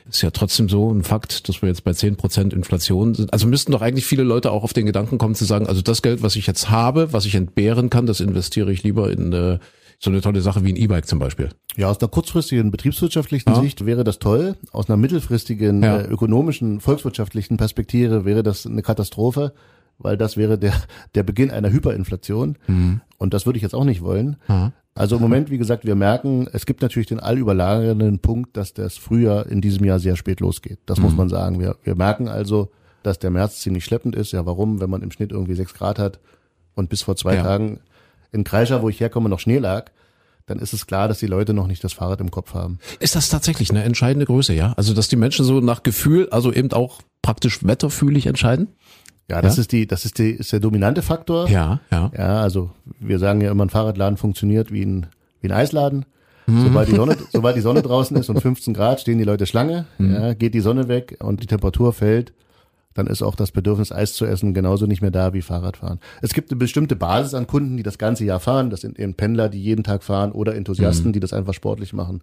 ist 0.08 0.22
ja 0.22 0.32
trotzdem 0.36 0.70
so 0.70 0.92
ein 0.92 1.04
Fakt, 1.04 1.50
dass 1.50 1.62
wir 1.62 1.70
jetzt 1.70 1.84
bei 1.84 1.94
zehn 1.94 2.16
Prozent 2.16 2.54
Inflation 2.54 3.16
sind. 3.16 3.34
Also 3.34 3.48
müssten 3.48 3.72
doch 3.72 3.82
eigentlich 3.82 4.06
viele 4.06 4.24
Leute 4.24 4.52
auch 4.52 4.64
auf 4.64 4.74
den 4.74 4.86
Gedanken 4.86 5.18
kommen 5.18 5.36
zu 5.36 5.46
sagen, 5.46 5.68
also 5.68 5.82
das 5.82 6.02
Geld, 6.02 6.22
was 6.22 6.36
ich 6.36 6.48
jetzt 6.48 6.70
habe, 6.70 7.14
was 7.14 7.26
ich 7.26 7.36
entbehren 7.36 7.90
kann, 7.90 8.06
das 8.06 8.20
investiere 8.20 8.72
ich 8.72 8.84
lieber 8.84 9.12
in 9.12 9.34
äh, 9.34 9.60
so 10.00 10.10
eine 10.10 10.22
tolle 10.22 10.42
Sache 10.42 10.64
wie 10.64 10.74
ein 10.74 10.76
E-Bike 10.76 11.08
zum 11.08 11.20
Beispiel. 11.20 11.50
Ja, 11.78 11.90
aus 11.90 12.00
einer 12.00 12.10
kurzfristigen 12.10 12.72
betriebswirtschaftlichen 12.72 13.54
ja. 13.54 13.62
Sicht 13.62 13.86
wäre 13.86 14.04
das 14.04 14.20
toll. 14.20 14.56
Aus 14.72 14.90
einer 14.90 14.98
mittelfristigen 14.98 15.84
ja. 15.84 16.00
äh, 16.00 16.08
ökonomischen, 16.08 16.80
volkswirtschaftlichen 16.80 17.58
Perspektive 17.58 18.26
wäre 18.26 18.44
das 18.44 18.66
eine 18.66 18.82
Katastrophe, 18.82 19.54
weil 19.98 20.18
das 20.18 20.38
wäre 20.38 20.58
der, 20.58 20.74
der 21.16 21.24
Beginn 21.24 21.52
einer 21.52 21.72
Hyperinflation. 21.72 22.58
Mhm. 22.68 23.02
Und 23.18 23.34
das 23.34 23.46
würde 23.46 23.58
ich 23.58 23.64
jetzt 23.64 23.76
auch 23.76 23.86
nicht 23.86 24.02
wollen. 24.02 24.38
Ja. 24.48 24.74
Also 24.94 25.18
im 25.18 25.22
Moment, 25.22 25.50
wie 25.50 25.58
gesagt, 25.58 25.86
wir 25.86 25.96
merken, 25.96 26.48
es 26.54 26.66
gibt 26.66 26.82
natürlich 26.82 27.08
den 27.08 27.20
allüberlagernden 27.20 28.20
Punkt, 28.20 28.56
dass 28.56 28.74
das 28.74 28.98
Frühjahr 28.98 29.46
in 29.46 29.60
diesem 29.60 29.86
Jahr 29.86 30.00
sehr 30.00 30.16
spät 30.16 30.40
losgeht. 30.40 30.80
Das 30.86 31.00
mhm. 31.00 31.06
muss 31.06 31.16
man 31.16 31.30
sagen. 31.30 31.60
Wir, 31.60 31.76
wir 31.84 31.96
merken 31.96 32.30
also, 32.30 32.72
dass 33.04 33.20
der 33.20 33.30
März 33.30 33.60
ziemlich 33.60 33.84
schleppend 33.84 34.16
ist. 34.16 34.32
Ja, 34.32 34.46
warum? 34.46 34.80
Wenn 34.80 34.90
man 34.90 35.02
im 35.02 35.12
Schnitt 35.12 35.32
irgendwie 35.32 35.56
sechs 35.56 35.74
Grad 35.74 36.00
hat 36.00 36.20
und 36.76 36.90
bis 36.90 37.02
vor 37.02 37.18
zwei 37.18 37.36
ja. 37.36 37.44
Tagen 37.44 37.80
in 38.32 38.44
Kreischer, 38.44 38.82
wo 38.82 38.90
ich 38.90 39.00
herkomme, 39.00 39.30
noch 39.30 39.40
Schnee 39.40 39.60
lag, 39.60 39.92
dann 40.46 40.60
ist 40.60 40.74
es 40.74 40.88
klar, 40.88 41.08
dass 41.08 41.20
die 41.20 41.28
Leute 41.28 41.54
noch 41.54 41.68
nicht 41.68 41.84
das 41.84 41.94
Fahrrad 41.94 42.22
im 42.22 42.32
Kopf 42.32 42.54
haben. 42.54 42.80
Ist 43.00 43.16
das 43.16 43.30
tatsächlich 43.30 43.72
eine 43.72 43.84
entscheidende 43.84 44.26
Größe, 44.26 44.54
ja? 44.54 44.74
Also, 44.78 44.94
dass 44.94 45.08
die 45.08 45.16
Menschen 45.16 45.44
so 45.44 45.60
nach 45.60 45.84
Gefühl, 45.84 46.30
also 46.30 46.54
eben 46.54 46.72
auch 46.72 47.02
praktisch 47.22 47.66
wetterfühlig 47.66 48.28
entscheiden? 48.28 48.68
Ja, 49.30 49.42
das 49.42 49.58
ja? 49.58 49.62
ist 49.62 49.72
die, 49.72 49.88
das 49.88 50.06
ist 50.06 50.20
die, 50.20 50.32
ist 50.32 50.52
der 50.52 50.60
dominante 50.60 51.02
Faktor. 51.02 51.50
Ja, 51.50 51.80
ja. 51.92 52.12
Ja, 52.16 52.42
also 52.42 52.72
wir 53.00 53.20
sagen 53.20 53.42
ja 53.42 53.52
immer, 53.52 53.66
ein 53.66 53.70
Fahrradladen 53.70 54.18
funktioniert 54.18 54.72
wie 54.72 54.84
ein, 54.84 55.08
wie 55.42 55.48
ein 55.48 55.52
Eisladen. 55.52 56.06
Mhm. 56.48 56.64
Sobald 56.64 56.90
die 56.90 56.96
Sonne, 56.96 57.18
sobald 57.32 57.56
die 57.56 57.62
Sonne 57.62 57.82
draußen 57.82 58.16
ist 58.18 58.30
und 58.30 58.40
15 58.40 58.74
Grad 58.74 59.02
stehen 59.02 59.18
die 59.18 59.24
Leute 59.24 59.48
Schlange, 59.48 59.86
mhm. 59.98 60.14
ja, 60.14 60.34
geht 60.34 60.54
die 60.54 60.60
Sonne 60.60 60.88
weg 60.88 61.18
und 61.24 61.42
die 61.42 61.48
Temperatur 61.48 61.92
fällt, 61.92 62.34
dann 62.94 63.08
ist 63.08 63.22
auch 63.22 63.36
das 63.36 63.52
Bedürfnis, 63.52 63.92
Eis 63.92 64.14
zu 64.14 64.26
essen, 64.26 64.54
genauso 64.54 64.86
nicht 64.86 65.02
mehr 65.02 65.12
da 65.12 65.34
wie 65.34 65.42
Fahrradfahren. 65.42 66.00
Es 66.22 66.34
gibt 66.34 66.52
eine 66.52 66.58
bestimmte 66.58 66.96
Basis 66.96 67.34
an 67.34 67.46
Kunden, 67.46 67.76
die 67.78 67.84
das 67.84 67.98
ganze 67.98 68.24
Jahr 68.24 68.40
fahren. 68.40 68.70
Das 68.70 68.82
sind 68.82 68.98
eben 68.98 69.16
Pendler, 69.16 69.50
die 69.50 69.62
jeden 69.62 69.84
Tag 69.84 70.04
fahren 70.04 70.32
oder 70.32 70.56
Enthusiasten, 70.56 71.08
mhm. 71.08 71.14
die 71.14 71.20
das 71.20 71.34
einfach 71.34 71.54
sportlich 71.54 71.94
machen. 71.94 72.22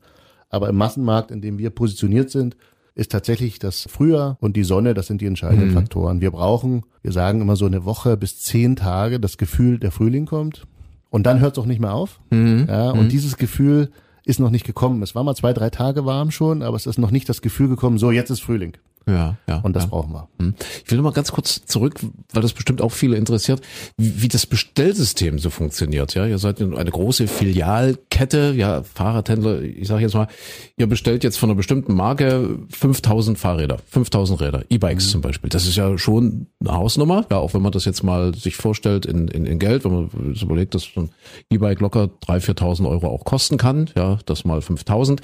Aber 0.49 0.69
im 0.69 0.77
Massenmarkt, 0.77 1.31
in 1.31 1.43
dem 1.43 1.59
wir 1.59 1.71
positioniert 1.71 2.31
sind, 2.31 2.57
ist 2.95 3.11
tatsächlich 3.11 3.59
das 3.59 3.87
Frühjahr 3.91 4.37
und 4.41 4.57
die 4.57 4.65
Sonne, 4.65 4.95
das 4.95 5.07
sind 5.07 5.21
die 5.21 5.27
entscheidenden 5.27 5.71
mhm. 5.71 5.75
Faktoren. 5.75 6.21
Wir 6.21 6.31
brauchen, 6.31 6.83
wir 7.03 7.13
sagen 7.13 7.41
immer 7.41 7.57
so 7.57 7.67
eine 7.67 7.85
Woche 7.85 8.17
bis 8.17 8.41
zehn 8.41 8.77
Tage, 8.77 9.19
das 9.19 9.39
Gefühl, 9.39 9.79
der 9.79 9.91
Frühling 9.91 10.27
kommt. 10.27 10.67
Und 11.11 11.27
dann 11.27 11.41
hört 11.41 11.57
es 11.57 11.63
auch 11.63 11.67
nicht 11.67 11.81
mehr 11.81 11.95
auf. 11.95 12.21
Mhm. 12.31 12.67
Ja, 12.69 12.91
und 12.91 13.05
mhm. 13.05 13.09
dieses 13.09 13.37
Gefühl 13.37 13.91
ist 14.25 14.41
noch 14.41 14.51
nicht 14.51 14.65
gekommen. 14.65 15.03
Es 15.03 15.15
war 15.15 15.25
mal 15.25 15.35
zwei, 15.35 15.53
drei 15.53 15.71
Tage 15.71 16.05
warm 16.05 16.31
schon, 16.31 16.63
aber 16.63 16.77
es 16.77 16.87
ist 16.87 16.99
noch 16.99 17.11
nicht 17.11 17.29
das 17.29 17.43
Gefühl 17.43 17.69
gekommen, 17.69 17.99
so 17.99 18.11
jetzt 18.11 18.31
ist 18.31 18.41
Frühling. 18.41 18.77
Ja, 19.07 19.37
ja. 19.49 19.61
Und 19.61 19.75
das 19.75 19.85
ja. 19.85 19.91
brauchen 19.91 20.13
wir. 20.13 20.29
Hm. 20.39 20.55
Ich 20.85 20.91
will 20.91 20.99
noch 20.99 21.05
mal 21.05 21.13
ganz 21.13 21.33
kurz 21.33 21.65
zurück, 21.67 22.01
weil 22.33 22.43
das 22.43 22.53
bestimmt 22.53 22.81
auch 22.81 22.93
viele 22.93 23.17
interessiert, 23.17 23.61
wie, 23.97 24.23
wie 24.23 24.29
das 24.29 24.47
Bestellsystem 24.47 25.39
so 25.39 25.51
funktioniert. 25.51 26.15
Ja, 26.15 26.27
ihr 26.27 26.39
seid 26.39 26.61
eine 26.61 26.91
große 26.91 27.27
Filialkette, 27.27 28.55
ja, 28.57 28.83
Fahrradhändler. 28.83 29.63
Ich 29.63 29.89
sage 29.89 30.03
jetzt 30.03 30.15
mal, 30.15 30.29
ihr 30.77 30.87
bestellt 30.87 31.25
jetzt 31.25 31.39
von 31.39 31.51
einer 31.51 31.57
bestimmten 31.57 31.95
Marke 31.95 32.59
5000 32.71 33.39
Fahrräder, 33.39 33.79
5000 33.91 34.41
Räder, 34.41 34.65
E-Bikes 34.69 35.07
mhm. 35.07 35.11
zum 35.11 35.21
Beispiel. 35.23 35.51
Das 35.51 35.67
ist 35.67 35.77
ja 35.77 35.99
schon 35.99 36.47
eine 36.61 36.73
Hausnummer. 36.73 37.27
Ja, 37.31 37.39
auch 37.39 37.55
wenn 37.55 37.63
man 37.63 37.73
das 37.73 37.85
jetzt 37.85 38.03
mal 38.03 38.35
sich 38.35 38.57
vorstellt 38.57 39.07
in, 39.07 39.29
in, 39.29 39.47
in 39.47 39.59
Geld, 39.59 39.85
wenn 39.85 39.93
man 39.93 40.35
sich 40.35 40.43
überlegt, 40.43 40.75
dass 40.75 40.89
ein 40.97 41.11
E-Bike 41.51 41.81
locker 41.81 42.11
3.000, 42.27 42.53
4.000 42.53 42.89
Euro 42.89 43.09
auch 43.09 43.25
kosten 43.25 43.57
kann. 43.57 43.91
Ja, 43.97 44.19
das 44.27 44.45
mal 44.45 44.61
5000. 44.61 45.21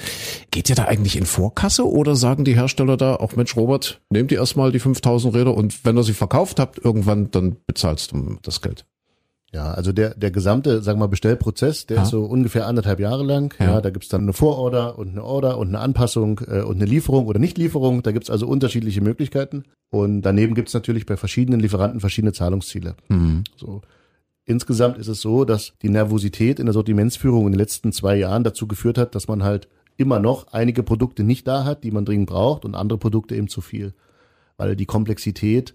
Geht 0.50 0.68
ihr 0.68 0.74
da 0.74 0.84
eigentlich 0.84 1.16
in 1.16 1.26
Vorkasse 1.26 1.88
oder 1.88 2.16
sagen 2.16 2.44
die 2.44 2.54
Hersteller 2.54 2.96
da 2.96 3.16
auch 3.16 3.36
Mensch, 3.36 3.56
Robert, 3.56 3.67
nehmt 4.10 4.32
ihr 4.32 4.38
erstmal 4.38 4.72
die 4.72 4.78
5000 4.78 5.34
Räder 5.34 5.54
und 5.54 5.84
wenn 5.84 5.96
ihr 5.96 6.02
sie 6.02 6.14
verkauft 6.14 6.58
habt, 6.58 6.78
irgendwann, 6.78 7.30
dann 7.30 7.56
bezahlst 7.66 8.12
du 8.12 8.38
das 8.42 8.60
Geld. 8.62 8.84
Ja, 9.52 9.72
also 9.72 9.92
der, 9.92 10.14
der 10.14 10.30
gesamte, 10.30 10.82
sagen 10.82 10.98
wir 10.98 11.04
mal, 11.04 11.08
Bestellprozess, 11.08 11.86
der 11.86 11.98
ja. 11.98 12.02
ist 12.02 12.10
so 12.10 12.24
ungefähr 12.24 12.66
anderthalb 12.66 13.00
Jahre 13.00 13.24
lang. 13.24 13.54
Ja, 13.58 13.66
ja 13.66 13.80
da 13.80 13.88
gibt's 13.88 14.08
dann 14.08 14.22
eine 14.22 14.34
Vororder 14.34 14.98
und 14.98 15.10
eine 15.10 15.24
Order 15.24 15.56
und 15.56 15.68
eine 15.68 15.78
Anpassung 15.78 16.40
äh, 16.46 16.60
und 16.60 16.76
eine 16.76 16.84
Lieferung 16.84 17.26
oder 17.26 17.38
Nichtlieferung. 17.38 18.02
Da 18.02 18.12
gibt's 18.12 18.28
also 18.28 18.46
unterschiedliche 18.46 19.00
Möglichkeiten. 19.00 19.64
Und 19.90 20.20
daneben 20.22 20.54
gibt's 20.54 20.74
natürlich 20.74 21.06
bei 21.06 21.16
verschiedenen 21.16 21.60
Lieferanten 21.60 22.00
verschiedene 22.00 22.34
Zahlungsziele. 22.34 22.94
Mhm. 23.08 23.44
So. 23.56 23.80
Insgesamt 24.44 24.98
ist 24.98 25.08
es 25.08 25.22
so, 25.22 25.46
dass 25.46 25.72
die 25.80 25.88
Nervosität 25.88 26.58
in 26.58 26.66
der 26.66 26.72
Sortimentsführung 26.74 27.46
in 27.46 27.52
den 27.52 27.58
letzten 27.58 27.92
zwei 27.92 28.16
Jahren 28.16 28.44
dazu 28.44 28.66
geführt 28.66 28.98
hat, 28.98 29.14
dass 29.14 29.28
man 29.28 29.42
halt 29.42 29.68
immer 29.98 30.20
noch 30.20 30.46
einige 30.52 30.82
Produkte 30.82 31.24
nicht 31.24 31.46
da 31.46 31.64
hat, 31.64 31.84
die 31.84 31.90
man 31.90 32.06
dringend 32.06 32.30
braucht 32.30 32.64
und 32.64 32.74
andere 32.74 32.98
Produkte 32.98 33.34
eben 33.36 33.48
zu 33.48 33.60
viel. 33.60 33.92
Weil 34.56 34.76
die 34.76 34.86
Komplexität 34.86 35.74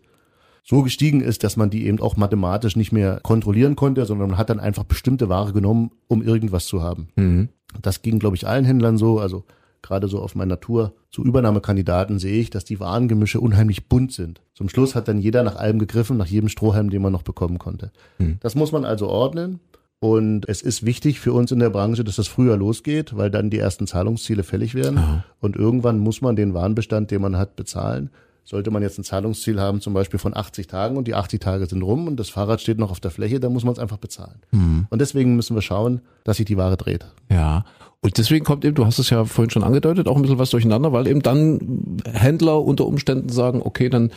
so 0.63 0.81
gestiegen 0.81 1.21
ist, 1.21 1.43
dass 1.43 1.57
man 1.57 1.69
die 1.69 1.85
eben 1.85 1.99
auch 1.99 2.15
mathematisch 2.15 2.75
nicht 2.75 2.93
mehr 2.93 3.19
kontrollieren 3.21 3.75
konnte, 3.75 4.05
sondern 4.05 4.29
man 4.29 4.37
hat 4.37 4.49
dann 4.49 4.61
einfach 4.61 4.85
bestimmte 4.85 5.27
Ware 5.27 5.51
genommen, 5.51 5.91
um 6.07 6.23
irgendwas 6.23 6.65
zu 6.65 6.81
haben. 6.81 7.09
Mhm. 7.15 7.49
Das 7.81 8.01
ging, 8.01 8.17
glaube 8.17 8.37
ich, 8.37 8.47
allen 8.47 8.63
Händlern 8.63 8.97
so. 8.97 9.19
Also 9.19 9.43
gerade 9.81 10.07
so 10.07 10.19
auf 10.19 10.35
meiner 10.35 10.61
Tour 10.61 10.93
zu 11.09 11.23
Übernahmekandidaten 11.23 12.17
sehe 12.17 12.39
ich, 12.39 12.49
dass 12.49 12.63
die 12.63 12.79
Warengemische 12.79 13.41
unheimlich 13.41 13.89
bunt 13.89 14.13
sind. 14.13 14.41
Zum 14.53 14.69
Schluss 14.69 14.95
hat 14.95 15.09
dann 15.09 15.19
jeder 15.19 15.43
nach 15.43 15.57
allem 15.57 15.79
gegriffen, 15.79 16.15
nach 16.15 16.27
jedem 16.27 16.47
Strohhalm, 16.47 16.89
den 16.89 17.01
man 17.01 17.11
noch 17.11 17.23
bekommen 17.23 17.59
konnte. 17.59 17.91
Mhm. 18.17 18.37
Das 18.39 18.55
muss 18.55 18.71
man 18.71 18.85
also 18.85 19.09
ordnen. 19.09 19.59
Und 20.03 20.49
es 20.49 20.61
ist 20.61 20.85
wichtig 20.85 21.21
für 21.21 21.31
uns 21.31 21.53
in 21.53 21.59
der 21.59 21.69
Branche, 21.69 22.03
dass 22.03 22.17
das 22.17 22.27
früher 22.27 22.57
losgeht, 22.57 23.15
weil 23.15 23.31
dann 23.31 23.49
die 23.49 23.59
ersten 23.59 23.87
Zahlungsziele 23.87 24.43
fällig 24.43 24.75
werden. 24.75 24.97
Aha. 24.97 25.23
Und 25.39 25.55
irgendwann 25.55 25.97
muss 25.97 26.19
man 26.19 26.35
den 26.35 26.53
Warenbestand, 26.53 27.09
den 27.09 27.21
man 27.21 27.37
hat, 27.37 27.55
bezahlen. 27.55 28.09
Sollte 28.45 28.71
man 28.71 28.81
jetzt 28.81 28.97
ein 28.97 29.03
Zahlungsziel 29.03 29.59
haben, 29.59 29.79
zum 29.79 29.93
Beispiel 29.93 30.19
von 30.19 30.35
80 30.35 30.67
Tagen 30.67 30.97
und 30.97 31.07
die 31.07 31.15
80 31.15 31.39
Tage 31.39 31.65
sind 31.65 31.81
rum 31.81 32.07
und 32.07 32.17
das 32.17 32.29
Fahrrad 32.29 32.59
steht 32.59 32.77
noch 32.77 32.91
auf 32.91 32.99
der 32.99 33.11
Fläche, 33.11 33.39
dann 33.39 33.53
muss 33.53 33.63
man 33.63 33.73
es 33.73 33.79
einfach 33.79 33.97
bezahlen. 33.97 34.39
Mhm. 34.51 34.87
Und 34.89 34.99
deswegen 34.99 35.35
müssen 35.35 35.55
wir 35.55 35.61
schauen, 35.61 36.01
dass 36.23 36.37
sich 36.37 36.45
die 36.45 36.57
Ware 36.57 36.75
dreht. 36.75 37.05
Ja. 37.29 37.65
Und 38.01 38.17
deswegen 38.17 38.43
kommt 38.43 38.65
eben, 38.65 38.75
du 38.75 38.85
hast 38.85 38.99
es 38.99 39.09
ja 39.09 39.23
vorhin 39.23 39.49
schon 39.49 39.63
angedeutet, 39.63 40.09
auch 40.09 40.17
ein 40.17 40.21
bisschen 40.23 40.37
was 40.37 40.49
durcheinander, 40.49 40.91
weil 40.91 41.07
eben 41.07 41.21
dann 41.21 42.01
Händler 42.05 42.61
unter 42.61 42.85
Umständen 42.85 43.29
sagen, 43.29 43.61
okay, 43.63 43.87
dann 43.87 44.11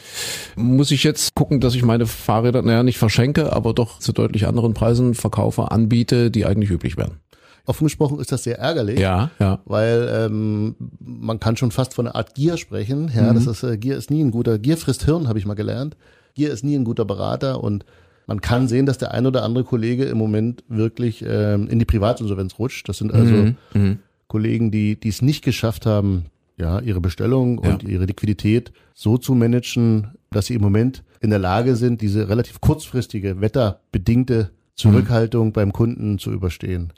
muss 0.56 0.90
ich 0.90 1.04
jetzt 1.04 1.36
gucken, 1.36 1.60
dass 1.60 1.76
ich 1.76 1.84
meine 1.84 2.06
Fahrräder, 2.06 2.62
naja, 2.62 2.82
nicht 2.82 2.98
verschenke, 2.98 3.52
aber 3.52 3.74
doch 3.74 4.00
zu 4.00 4.12
deutlich 4.12 4.48
anderen 4.48 4.74
Preisen 4.74 5.14
verkaufe, 5.14 5.70
anbiete, 5.70 6.32
die 6.32 6.46
eigentlich 6.46 6.70
üblich 6.70 6.96
wären. 6.96 7.20
Offen 7.66 7.84
gesprochen 7.84 8.20
ist 8.20 8.32
das 8.32 8.44
sehr 8.44 8.58
ärgerlich, 8.58 9.00
ja, 9.00 9.30
ja. 9.38 9.60
weil 9.64 10.08
ähm, 10.10 10.76
man 11.00 11.40
kann 11.40 11.56
schon 11.56 11.72
fast 11.72 11.94
von 11.94 12.06
einer 12.06 12.14
Art 12.14 12.34
Gier 12.34 12.56
sprechen. 12.56 13.10
Ja, 13.14 13.32
mhm. 13.32 13.34
das 13.34 13.46
ist 13.46 13.62
äh, 13.62 13.76
Gier 13.76 13.96
ist 13.96 14.10
nie 14.10 14.22
ein 14.22 14.30
guter 14.30 14.58
Gier 14.58 14.76
frisst 14.76 15.04
Hirn, 15.04 15.28
habe 15.28 15.38
ich 15.38 15.46
mal 15.46 15.54
gelernt. 15.54 15.96
Gier 16.34 16.52
ist 16.52 16.64
nie 16.64 16.76
ein 16.76 16.84
guter 16.84 17.04
Berater 17.04 17.62
und 17.62 17.84
man 18.26 18.40
kann 18.40 18.68
sehen, 18.68 18.86
dass 18.86 18.98
der 18.98 19.12
ein 19.12 19.26
oder 19.26 19.42
andere 19.42 19.64
Kollege 19.64 20.04
im 20.04 20.18
Moment 20.18 20.64
wirklich 20.68 21.24
ähm, 21.26 21.68
in 21.68 21.78
die 21.78 21.84
Privatinsolvenz 21.84 22.58
rutscht. 22.58 22.88
Das 22.88 22.98
sind 22.98 23.12
also 23.12 23.34
mhm. 23.34 23.56
mhm. 23.74 23.98
Kollegen, 24.28 24.70
die 24.70 24.98
die 24.98 25.08
es 25.08 25.22
nicht 25.22 25.44
geschafft 25.44 25.86
haben, 25.86 26.26
ja, 26.56 26.80
ihre 26.80 27.00
Bestellung 27.00 27.62
ja. 27.62 27.70
und 27.70 27.82
ihre 27.82 28.04
Liquidität 28.04 28.72
so 28.94 29.18
zu 29.18 29.34
managen, 29.34 30.12
dass 30.30 30.46
sie 30.46 30.54
im 30.54 30.62
Moment 30.62 31.02
in 31.20 31.30
der 31.30 31.38
Lage 31.38 31.76
sind, 31.76 32.00
diese 32.00 32.28
relativ 32.28 32.60
kurzfristige 32.60 33.40
wetterbedingte 33.40 34.50
Zurückhaltung 34.74 35.48
mhm. 35.48 35.52
beim 35.52 35.72
Kunden 35.72 36.18
zu 36.18 36.30
überstehen. 36.30 36.92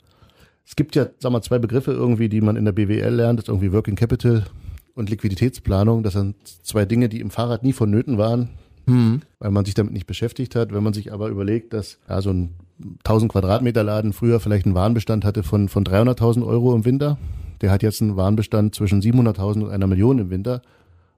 Es 0.69 0.75
gibt 0.75 0.95
ja, 0.95 1.07
sag 1.17 1.31
mal, 1.31 1.41
zwei 1.41 1.57
Begriffe 1.57 1.91
irgendwie, 1.91 2.29
die 2.29 2.41
man 2.41 2.55
in 2.55 2.63
der 2.63 2.73
BWL 2.73 3.09
lernt. 3.09 3.39
Das 3.39 3.45
ist 3.45 3.49
irgendwie 3.49 3.73
Working 3.73 3.95
Capital 3.95 4.45
und 4.93 5.09
Liquiditätsplanung. 5.09 6.03
Das 6.03 6.13
sind 6.13 6.35
zwei 6.45 6.85
Dinge, 6.85 7.09
die 7.09 7.21
im 7.21 7.31
Fahrrad 7.31 7.63
nie 7.63 7.73
vonnöten 7.73 8.19
waren, 8.19 8.49
mhm. 8.85 9.21
weil 9.39 9.49
man 9.49 9.65
sich 9.65 9.73
damit 9.73 9.93
nicht 9.93 10.05
beschäftigt 10.05 10.53
hat. 10.53 10.71
Wenn 10.71 10.83
man 10.83 10.93
sich 10.93 11.11
aber 11.11 11.29
überlegt, 11.29 11.73
dass 11.73 11.97
ja, 12.07 12.21
so 12.21 12.29
ein 12.29 12.53
1000 12.99 13.31
Quadratmeter 13.31 13.83
Laden 13.83 14.13
früher 14.13 14.39
vielleicht 14.39 14.67
einen 14.67 14.75
Warenbestand 14.75 15.25
hatte 15.25 15.41
von, 15.41 15.69
von 15.69 15.83
300.000 15.83 16.45
Euro 16.45 16.75
im 16.75 16.85
Winter, 16.85 17.17
der 17.61 17.71
hat 17.71 17.81
jetzt 17.81 18.03
einen 18.03 18.15
Warenbestand 18.15 18.75
zwischen 18.75 19.01
700.000 19.01 19.63
und 19.63 19.71
einer 19.71 19.87
Million 19.87 20.19
im 20.19 20.29
Winter, 20.29 20.61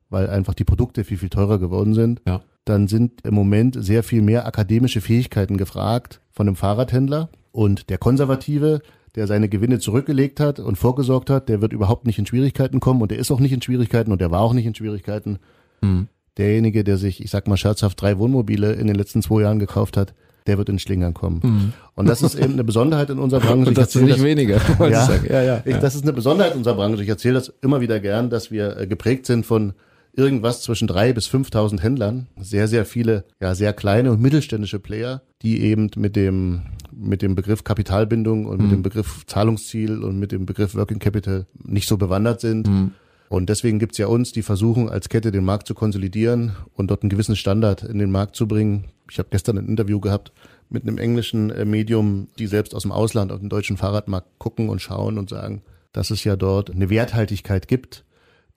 weil 0.09 0.29
einfach 0.29 0.53
die 0.53 0.63
Produkte 0.63 1.03
viel, 1.03 1.17
viel 1.17 1.29
teurer 1.29 1.59
geworden 1.59 1.93
sind. 1.93 2.21
Ja. 2.25 2.39
Dann 2.63 2.87
sind 2.87 3.25
im 3.25 3.33
Moment 3.33 3.75
sehr 3.83 4.03
viel 4.03 4.21
mehr 4.21 4.47
akademische 4.47 5.01
Fähigkeiten 5.01 5.57
gefragt 5.57 6.21
von 6.31 6.47
einem 6.47 6.55
Fahrradhändler. 6.55 7.27
Und 7.51 7.89
der 7.89 7.97
Konservative, 7.97 8.81
der 9.15 9.27
seine 9.27 9.49
Gewinne 9.49 9.79
zurückgelegt 9.79 10.39
hat 10.39 10.59
und 10.59 10.77
vorgesorgt 10.77 11.29
hat, 11.29 11.49
der 11.49 11.61
wird 11.61 11.73
überhaupt 11.73 12.05
nicht 12.05 12.19
in 12.19 12.25
Schwierigkeiten 12.25 12.79
kommen 12.79 13.01
und 13.01 13.11
der 13.11 13.19
ist 13.19 13.31
auch 13.31 13.39
nicht 13.39 13.51
in 13.51 13.61
Schwierigkeiten 13.61 14.11
und 14.11 14.21
der 14.21 14.31
war 14.31 14.41
auch 14.41 14.53
nicht 14.53 14.65
in 14.65 14.75
Schwierigkeiten. 14.75 15.39
Mhm. 15.81 16.07
Derjenige, 16.37 16.83
der 16.83 16.97
sich, 16.97 17.21
ich 17.23 17.29
sag 17.29 17.47
mal 17.47 17.57
scherzhaft, 17.57 18.01
drei 18.01 18.17
Wohnmobile 18.17 18.73
in 18.73 18.87
den 18.87 18.95
letzten 18.95 19.21
zwei 19.21 19.41
Jahren 19.41 19.59
gekauft 19.59 19.97
hat, 19.97 20.13
der 20.47 20.57
wird 20.57 20.69
in 20.69 20.79
Schlingern 20.79 21.13
kommen. 21.13 21.41
Mhm. 21.43 21.73
Und 21.95 22.07
das 22.07 22.21
ist 22.21 22.35
eben 22.35 22.53
eine 22.53 22.63
Besonderheit 22.63 23.09
in 23.09 23.19
unserer 23.19 23.41
Branche. 23.45 23.69
Und 23.69 23.77
das 23.77 23.95
ist 23.95 24.01
nicht 24.01 24.17
das, 24.17 24.23
weniger, 24.23 24.55
ja, 24.79 24.87
ich 24.87 24.95
sagen. 24.95 25.27
Ja, 25.29 25.43
ja, 25.43 25.61
ich, 25.65 25.75
das 25.77 25.95
ist 25.95 26.03
eine 26.03 26.13
Besonderheit 26.13 26.53
in 26.53 26.59
unserer 26.59 26.75
Branche. 26.75 27.03
Ich 27.03 27.09
erzähle 27.09 27.35
das 27.35 27.53
immer 27.61 27.81
wieder 27.81 27.99
gern, 27.99 28.29
dass 28.29 28.49
wir 28.49 28.77
äh, 28.77 28.87
geprägt 28.87 29.25
sind 29.25 29.45
von 29.45 29.73
irgendwas 30.13 30.61
zwischen 30.61 30.87
drei 30.87 31.13
bis 31.13 31.27
5.000 31.27 31.81
Händlern. 31.81 32.27
Sehr, 32.39 32.67
sehr 32.67 32.85
viele, 32.85 33.25
ja, 33.39 33.55
sehr 33.55 33.73
kleine 33.73 34.11
und 34.11 34.21
mittelständische 34.21 34.79
Player, 34.79 35.21
die 35.41 35.61
eben 35.61 35.89
mit 35.95 36.15
dem 36.15 36.63
mit 36.91 37.21
dem 37.21 37.35
Begriff 37.35 37.63
Kapitalbindung 37.63 38.45
und 38.45 38.57
mhm. 38.57 38.63
mit 38.63 38.71
dem 38.73 38.83
Begriff 38.83 39.25
Zahlungsziel 39.25 40.03
und 40.03 40.19
mit 40.19 40.31
dem 40.31 40.45
Begriff 40.45 40.75
Working 40.75 40.99
Capital 40.99 41.47
nicht 41.63 41.87
so 41.87 41.97
bewandert 41.97 42.41
sind. 42.41 42.67
Mhm. 42.67 42.91
Und 43.29 43.47
deswegen 43.47 43.79
gibt's 43.79 43.97
ja 43.97 44.07
uns, 44.07 44.33
die 44.33 44.41
versuchen, 44.41 44.89
als 44.89 45.07
Kette 45.07 45.31
den 45.31 45.45
Markt 45.45 45.65
zu 45.65 45.73
konsolidieren 45.73 46.51
und 46.73 46.91
dort 46.91 47.01
einen 47.01 47.09
gewissen 47.09 47.37
Standard 47.37 47.81
in 47.81 47.97
den 47.97 48.11
Markt 48.11 48.35
zu 48.35 48.45
bringen. 48.45 48.89
Ich 49.09 49.19
habe 49.19 49.29
gestern 49.31 49.57
ein 49.57 49.67
Interview 49.67 50.01
gehabt 50.01 50.33
mit 50.69 50.83
einem 50.83 50.97
englischen 50.97 51.49
äh, 51.49 51.63
Medium, 51.63 52.27
die 52.37 52.47
selbst 52.47 52.75
aus 52.75 52.81
dem 52.81 52.91
Ausland 52.91 53.31
auf 53.31 53.39
den 53.39 53.49
deutschen 53.49 53.77
Fahrradmarkt 53.77 54.27
gucken 54.37 54.67
und 54.67 54.81
schauen 54.81 55.17
und 55.17 55.29
sagen, 55.29 55.61
dass 55.93 56.11
es 56.11 56.23
ja 56.25 56.35
dort 56.35 56.71
eine 56.71 56.89
Werthaltigkeit 56.89 57.69
gibt, 57.69 58.03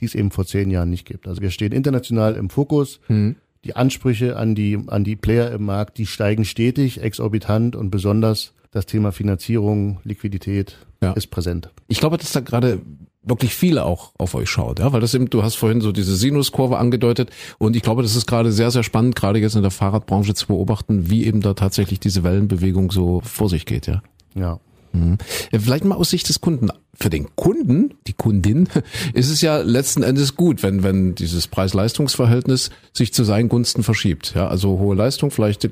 die 0.00 0.06
es 0.06 0.14
eben 0.14 0.30
vor 0.30 0.46
zehn 0.46 0.70
Jahren 0.70 0.90
nicht 0.90 1.06
gibt. 1.06 1.28
Also 1.28 1.40
wir 1.40 1.50
stehen 1.50 1.72
international 1.72 2.34
im 2.34 2.50
Fokus. 2.50 3.00
Mhm 3.08 3.36
die 3.64 3.76
Ansprüche 3.76 4.36
an 4.36 4.54
die, 4.54 4.78
an 4.86 5.04
die 5.04 5.16
Player 5.16 5.50
im 5.50 5.64
Markt, 5.64 5.98
die 5.98 6.06
steigen 6.06 6.44
stetig, 6.44 7.00
exorbitant 7.00 7.74
und 7.76 7.90
besonders 7.90 8.52
das 8.70 8.86
Thema 8.86 9.12
Finanzierung, 9.12 10.00
Liquidität 10.04 10.76
ja. 11.00 11.12
ist 11.12 11.28
präsent. 11.28 11.70
Ich 11.88 12.00
glaube, 12.00 12.18
dass 12.18 12.32
da 12.32 12.40
gerade 12.40 12.82
wirklich 13.22 13.54
viele 13.54 13.84
auch 13.84 14.12
auf 14.18 14.34
euch 14.34 14.50
schaut, 14.50 14.80
ja, 14.80 14.92
weil 14.92 15.00
das 15.00 15.14
eben, 15.14 15.30
du 15.30 15.42
hast 15.42 15.54
vorhin 15.54 15.80
so 15.80 15.92
diese 15.92 16.14
Sinuskurve 16.14 16.76
angedeutet 16.76 17.30
und 17.58 17.74
ich 17.74 17.82
glaube, 17.82 18.02
das 18.02 18.16
ist 18.16 18.26
gerade 18.26 18.52
sehr, 18.52 18.70
sehr 18.70 18.82
spannend, 18.82 19.16
gerade 19.16 19.38
jetzt 19.38 19.56
in 19.56 19.62
der 19.62 19.70
Fahrradbranche 19.70 20.34
zu 20.34 20.48
beobachten, 20.48 21.08
wie 21.08 21.24
eben 21.24 21.40
da 21.40 21.54
tatsächlich 21.54 22.00
diese 22.00 22.22
Wellenbewegung 22.22 22.90
so 22.90 23.22
vor 23.24 23.48
sich 23.48 23.64
geht, 23.64 23.86
ja. 23.86 24.02
Ja. 24.34 24.60
Mhm. 24.92 25.16
Vielleicht 25.50 25.84
mal 25.84 25.94
aus 25.94 26.10
Sicht 26.10 26.28
des 26.28 26.42
Kunden. 26.42 26.68
Für 26.98 27.10
den 27.10 27.34
Kunden, 27.36 27.94
die 28.06 28.12
Kundin, 28.12 28.68
ist 29.14 29.30
es 29.30 29.40
ja 29.40 29.58
letzten 29.58 30.02
Endes 30.02 30.36
gut, 30.36 30.62
wenn, 30.62 30.82
wenn 30.82 31.14
dieses 31.14 31.48
Preis-Leistungs-Verhältnis 31.48 32.70
sich 32.92 33.12
zu 33.12 33.24
seinen 33.24 33.48
Gunsten 33.48 33.82
verschiebt. 33.82 34.34
Ja, 34.34 34.48
also 34.48 34.78
hohe 34.78 34.94
Leistung, 34.94 35.30
vielleicht 35.30 35.68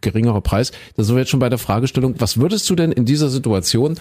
geringerer 0.00 0.40
Preis. 0.40 0.72
Da 0.96 1.04
sind 1.04 1.16
wir 1.16 1.20
jetzt 1.20 1.30
schon 1.30 1.40
bei 1.40 1.48
der 1.48 1.58
Fragestellung, 1.58 2.14
was 2.18 2.38
würdest 2.38 2.68
du 2.70 2.74
denn 2.74 2.92
in 2.92 3.04
dieser 3.04 3.30
Situation 3.30 3.98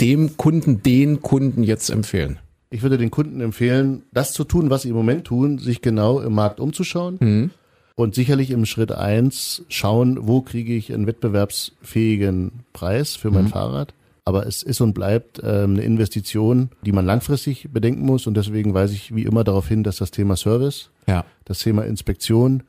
dem 0.00 0.36
Kunden, 0.36 0.82
den 0.82 1.22
Kunden 1.22 1.62
jetzt 1.62 1.90
empfehlen? 1.90 2.38
Ich 2.70 2.82
würde 2.82 2.98
den 2.98 3.10
Kunden 3.10 3.40
empfehlen, 3.40 4.02
das 4.12 4.32
zu 4.32 4.44
tun, 4.44 4.68
was 4.68 4.82
sie 4.82 4.90
im 4.90 4.94
Moment 4.94 5.24
tun, 5.24 5.58
sich 5.58 5.80
genau 5.80 6.20
im 6.20 6.34
Markt 6.34 6.60
umzuschauen. 6.60 7.16
Mhm 7.20 7.50
und 7.98 8.14
sicherlich 8.14 8.52
im 8.52 8.64
Schritt 8.64 8.92
eins 8.92 9.64
schauen, 9.68 10.28
wo 10.28 10.40
kriege 10.40 10.72
ich 10.72 10.94
einen 10.94 11.08
wettbewerbsfähigen 11.08 12.52
Preis 12.72 13.16
für 13.16 13.32
mein 13.32 13.46
mhm. 13.46 13.48
Fahrrad. 13.48 13.92
Aber 14.28 14.46
es 14.46 14.62
ist 14.62 14.82
und 14.82 14.92
bleibt 14.92 15.40
ähm, 15.42 15.70
eine 15.70 15.84
Investition, 15.84 16.68
die 16.84 16.92
man 16.92 17.06
langfristig 17.06 17.70
bedenken 17.72 18.04
muss. 18.04 18.26
Und 18.26 18.36
deswegen 18.36 18.74
weise 18.74 18.92
ich 18.92 19.14
wie 19.16 19.22
immer 19.22 19.42
darauf 19.42 19.66
hin, 19.66 19.82
dass 19.82 19.96
das 19.96 20.10
Thema 20.10 20.36
Service, 20.36 20.90
ja. 21.06 21.24
das 21.46 21.60
Thema 21.60 21.86
Inspektion, 21.86 22.62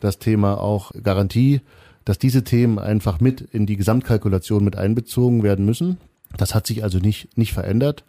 das 0.00 0.18
Thema 0.18 0.60
auch 0.60 0.92
Garantie, 1.02 1.62
dass 2.04 2.18
diese 2.18 2.44
Themen 2.44 2.78
einfach 2.78 3.20
mit 3.20 3.40
in 3.40 3.64
die 3.64 3.76
Gesamtkalkulation 3.76 4.62
mit 4.62 4.76
einbezogen 4.76 5.42
werden 5.42 5.64
müssen. 5.64 5.96
Das 6.36 6.54
hat 6.54 6.66
sich 6.66 6.84
also 6.84 6.98
nicht, 6.98 7.38
nicht 7.38 7.54
verändert. 7.54 8.04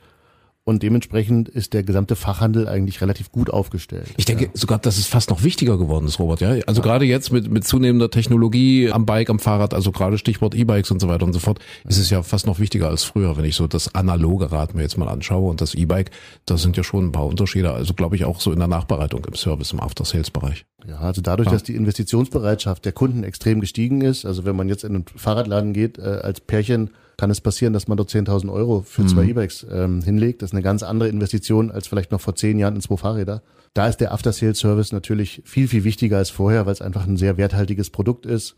Und 0.66 0.82
dementsprechend 0.82 1.50
ist 1.50 1.74
der 1.74 1.84
gesamte 1.84 2.16
Fachhandel 2.16 2.70
eigentlich 2.70 3.02
relativ 3.02 3.34
gut 3.34 3.50
aufgestellt. 3.50 4.08
Ich 4.16 4.24
denke 4.24 4.46
ja. 4.46 4.50
sogar, 4.54 4.80
dass 4.80 4.98
es 4.98 5.08
fast 5.08 5.30
noch 5.30 5.44
wichtiger 5.44 5.78
geworden 5.78 6.06
ist, 6.06 6.20
Robert. 6.20 6.40
Ja, 6.40 6.52
also 6.68 6.80
ja. 6.80 6.88
gerade 6.88 7.04
jetzt 7.04 7.34
mit 7.34 7.52
mit 7.52 7.66
zunehmender 7.66 8.10
Technologie 8.10 8.90
am 8.90 9.06
Bike, 9.06 9.30
am 9.30 9.40
Fahrrad, 9.40 9.74
also 9.74 9.92
gerade 9.92 10.18
Stichwort 10.18 10.56
E-Bikes 10.56 10.90
und 10.92 11.02
so 11.02 11.10
weiter 11.10 11.26
und 11.26 11.34
so 11.34 11.40
fort, 11.40 11.60
ist 11.86 11.98
es 11.98 12.10
ja 12.10 12.24
fast 12.24 12.48
noch 12.48 12.60
wichtiger 12.60 12.88
als 12.88 13.04
früher, 13.04 13.36
wenn 13.36 13.44
ich 13.44 13.58
so 13.58 13.68
das 13.68 13.94
analoge 13.94 14.54
Rad 14.54 14.74
mir 14.74 14.84
jetzt 14.84 14.98
mal 14.98 15.10
anschaue 15.10 15.50
und 15.50 15.60
das 15.60 15.76
E-Bike. 15.76 16.12
Da 16.46 16.58
sind 16.58 16.78
ja 16.78 16.84
schon 16.86 17.08
ein 17.08 17.12
paar 17.12 17.26
Unterschiede. 17.26 17.74
Also 17.74 17.94
glaube 17.94 18.16
ich 18.16 18.24
auch 18.24 18.40
so 18.40 18.54
in 18.54 18.60
der 18.60 18.70
Nachbereitung 18.70 19.26
im 19.26 19.36
Service 19.36 19.74
im 19.74 19.82
After 19.82 20.06
Sales 20.06 20.32
Bereich. 20.32 20.66
Ja, 20.88 21.00
also 21.00 21.22
dadurch, 21.22 21.48
ja. 21.48 21.54
dass 21.54 21.64
die 21.64 21.76
Investitionsbereitschaft 21.76 22.86
der 22.86 22.94
Kunden 22.94 23.26
extrem 23.26 23.60
gestiegen 23.60 24.00
ist, 24.00 24.26
also 24.26 24.46
wenn 24.46 24.56
man 24.56 24.70
jetzt 24.70 24.86
in 24.86 24.96
einen 24.96 25.06
Fahrradladen 25.14 25.74
geht 25.74 25.98
äh, 25.98 26.04
als 26.24 26.40
Pärchen 26.40 26.92
kann 27.18 27.30
es 27.30 27.42
passieren, 27.42 27.74
dass 27.74 27.88
man 27.88 27.98
dort 27.98 28.10
10.000 28.10 28.52
Euro 28.52 28.82
für 28.82 29.04
mhm. 29.04 29.08
zwei 29.08 29.24
E-Bikes 29.26 29.68
ähm, 29.72 30.02
hinlegt. 30.02 30.42
Das 30.42 30.50
ist 30.50 30.54
eine 30.54 30.64
ganz 30.64 30.84
andere 30.84 31.10
Investition 31.10 31.72
als 31.72 31.88
vielleicht 31.88 32.12
noch 32.12 32.22
vor 32.22 32.36
zehn 32.36 32.60
Jahren 32.60 32.76
in 32.76 32.82
zwei 32.82 32.98
Fahrräder. 32.98 33.44
Da 33.74 33.88
ist 33.88 33.98
der 33.98 34.12
After-Sales-Service 34.12 34.92
natürlich 34.92 35.42
viel, 35.46 35.68
viel 35.68 35.84
wichtiger 35.84 36.18
als 36.18 36.30
vorher, 36.30 36.66
weil 36.66 36.74
es 36.74 36.82
einfach 36.82 37.08
ein 37.08 37.18
sehr 37.18 37.38
werthaltiges 37.38 37.90
Produkt 37.90 38.26
ist, 38.26 38.56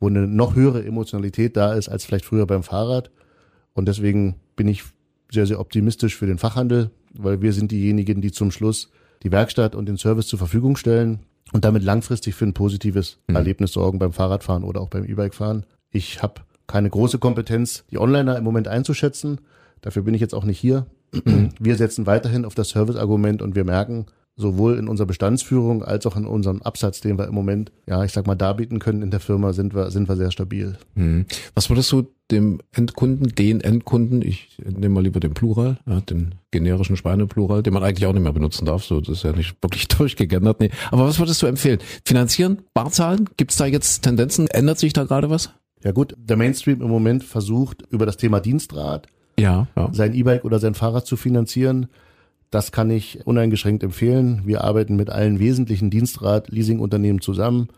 wo 0.00 0.08
eine 0.08 0.26
noch 0.26 0.54
höhere 0.54 0.84
Emotionalität 0.84 1.56
da 1.56 1.74
ist 1.74 1.88
als 1.88 2.04
vielleicht 2.04 2.24
früher 2.24 2.46
beim 2.46 2.62
Fahrrad. 2.62 3.10
Und 3.74 3.86
deswegen 3.86 4.36
bin 4.56 4.68
ich 4.68 4.84
sehr, 5.30 5.46
sehr 5.46 5.60
optimistisch 5.60 6.16
für 6.16 6.26
den 6.26 6.38
Fachhandel, 6.38 6.90
weil 7.14 7.42
wir 7.42 7.52
sind 7.52 7.70
diejenigen, 7.70 8.20
die 8.20 8.32
zum 8.32 8.50
Schluss 8.50 8.90
die 9.22 9.32
Werkstatt 9.32 9.74
und 9.74 9.86
den 9.86 9.96
Service 9.96 10.26
zur 10.26 10.38
Verfügung 10.38 10.76
stellen 10.76 11.20
und 11.52 11.64
damit 11.64 11.82
langfristig 11.82 12.34
für 12.34 12.44
ein 12.44 12.54
positives 12.54 13.18
mhm. 13.26 13.36
Erlebnis 13.36 13.72
sorgen 13.72 13.98
beim 13.98 14.12
Fahrradfahren 14.12 14.64
oder 14.64 14.80
auch 14.80 14.88
beim 14.88 15.04
E-Bike 15.04 15.34
fahren. 15.34 15.66
Ich 15.90 16.22
habe 16.22 16.42
keine 16.68 16.90
große 16.90 17.18
Kompetenz, 17.18 17.84
die 17.90 17.98
Onliner 17.98 18.38
im 18.38 18.44
Moment 18.44 18.68
einzuschätzen. 18.68 19.40
Dafür 19.80 20.02
bin 20.02 20.14
ich 20.14 20.20
jetzt 20.20 20.34
auch 20.34 20.44
nicht 20.44 20.60
hier. 20.60 20.86
Wir 21.58 21.76
setzen 21.76 22.06
weiterhin 22.06 22.44
auf 22.44 22.54
das 22.54 22.68
Service-Argument 22.68 23.42
und 23.42 23.56
wir 23.56 23.64
merken, 23.64 24.06
sowohl 24.38 24.78
in 24.78 24.88
unserer 24.88 25.06
Bestandsführung 25.06 25.82
als 25.82 26.06
auch 26.06 26.16
in 26.16 26.24
unserem 26.24 26.62
Absatz, 26.62 27.00
den 27.00 27.18
wir 27.18 27.26
im 27.26 27.34
Moment, 27.34 27.72
ja, 27.86 28.04
ich 28.04 28.12
sag 28.12 28.26
mal, 28.26 28.36
darbieten 28.36 28.78
können 28.78 29.02
in 29.02 29.10
der 29.10 29.20
Firma, 29.20 29.52
sind 29.52 29.74
wir, 29.74 29.90
sind 29.90 30.08
wir 30.08 30.16
sehr 30.16 30.30
stabil. 30.30 30.78
Hm. 30.94 31.26
Was 31.54 31.68
würdest 31.68 31.90
du 31.90 32.06
dem 32.30 32.60
Endkunden, 32.72 33.34
den 33.34 33.60
Endkunden, 33.60 34.22
ich 34.22 34.58
nehme 34.64 34.94
mal 34.94 35.02
lieber 35.02 35.18
den 35.18 35.34
Plural, 35.34 35.78
ja, 35.86 36.00
den 36.00 36.36
generischen 36.52 36.96
Schweineplural, 36.96 37.62
den 37.62 37.74
man 37.74 37.82
eigentlich 37.82 38.06
auch 38.06 38.12
nicht 38.12 38.22
mehr 38.22 38.32
benutzen 38.32 38.64
darf, 38.64 38.84
so, 38.84 39.00
das 39.00 39.18
ist 39.18 39.24
ja 39.24 39.32
nicht 39.32 39.56
wirklich 39.60 39.88
durchgegendert, 39.88 40.60
nee. 40.60 40.70
Aber 40.90 41.04
was 41.04 41.18
würdest 41.18 41.42
du 41.42 41.46
empfehlen? 41.46 41.80
Finanzieren? 42.04 42.62
Barzahlen? 42.74 43.28
Gibt 43.36 43.50
es 43.50 43.56
da 43.56 43.66
jetzt 43.66 44.02
Tendenzen? 44.02 44.46
Ändert 44.46 44.78
sich 44.78 44.92
da 44.92 45.04
gerade 45.04 45.30
was? 45.30 45.50
Ja 45.84 45.92
gut, 45.92 46.14
der 46.18 46.36
Mainstream 46.36 46.82
im 46.82 46.88
Moment 46.88 47.24
versucht 47.24 47.84
über 47.90 48.06
das 48.06 48.16
Thema 48.16 48.40
Dienstrad 48.40 49.06
ja, 49.38 49.68
ja. 49.76 49.90
sein 49.92 50.14
E-Bike 50.14 50.44
oder 50.44 50.58
sein 50.58 50.74
Fahrrad 50.74 51.06
zu 51.06 51.16
finanzieren. 51.16 51.86
Das 52.50 52.72
kann 52.72 52.90
ich 52.90 53.26
uneingeschränkt 53.26 53.82
empfehlen. 53.82 54.42
Wir 54.44 54.64
arbeiten 54.64 54.96
mit 54.96 55.10
allen 55.10 55.38
wesentlichen 55.38 55.90
Dienstrad-Leasingunternehmen 55.90 57.20
zusammen. 57.20 57.68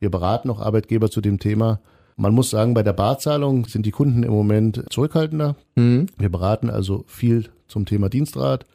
Wir 0.00 0.10
beraten 0.10 0.50
auch 0.50 0.60
Arbeitgeber 0.60 1.10
zu 1.10 1.20
dem 1.20 1.38
Thema. 1.38 1.80
Man 2.16 2.34
muss 2.34 2.50
sagen, 2.50 2.74
bei 2.74 2.82
der 2.82 2.92
Barzahlung 2.92 3.66
sind 3.66 3.86
die 3.86 3.90
Kunden 3.90 4.22
im 4.22 4.32
Moment 4.32 4.84
zurückhaltender. 4.90 5.56
Mhm. 5.76 6.06
Wir 6.18 6.28
beraten 6.28 6.68
also 6.68 7.04
viel 7.06 7.48
zum 7.68 7.86
Thema 7.86 8.08
Dienstrad, 8.08 8.66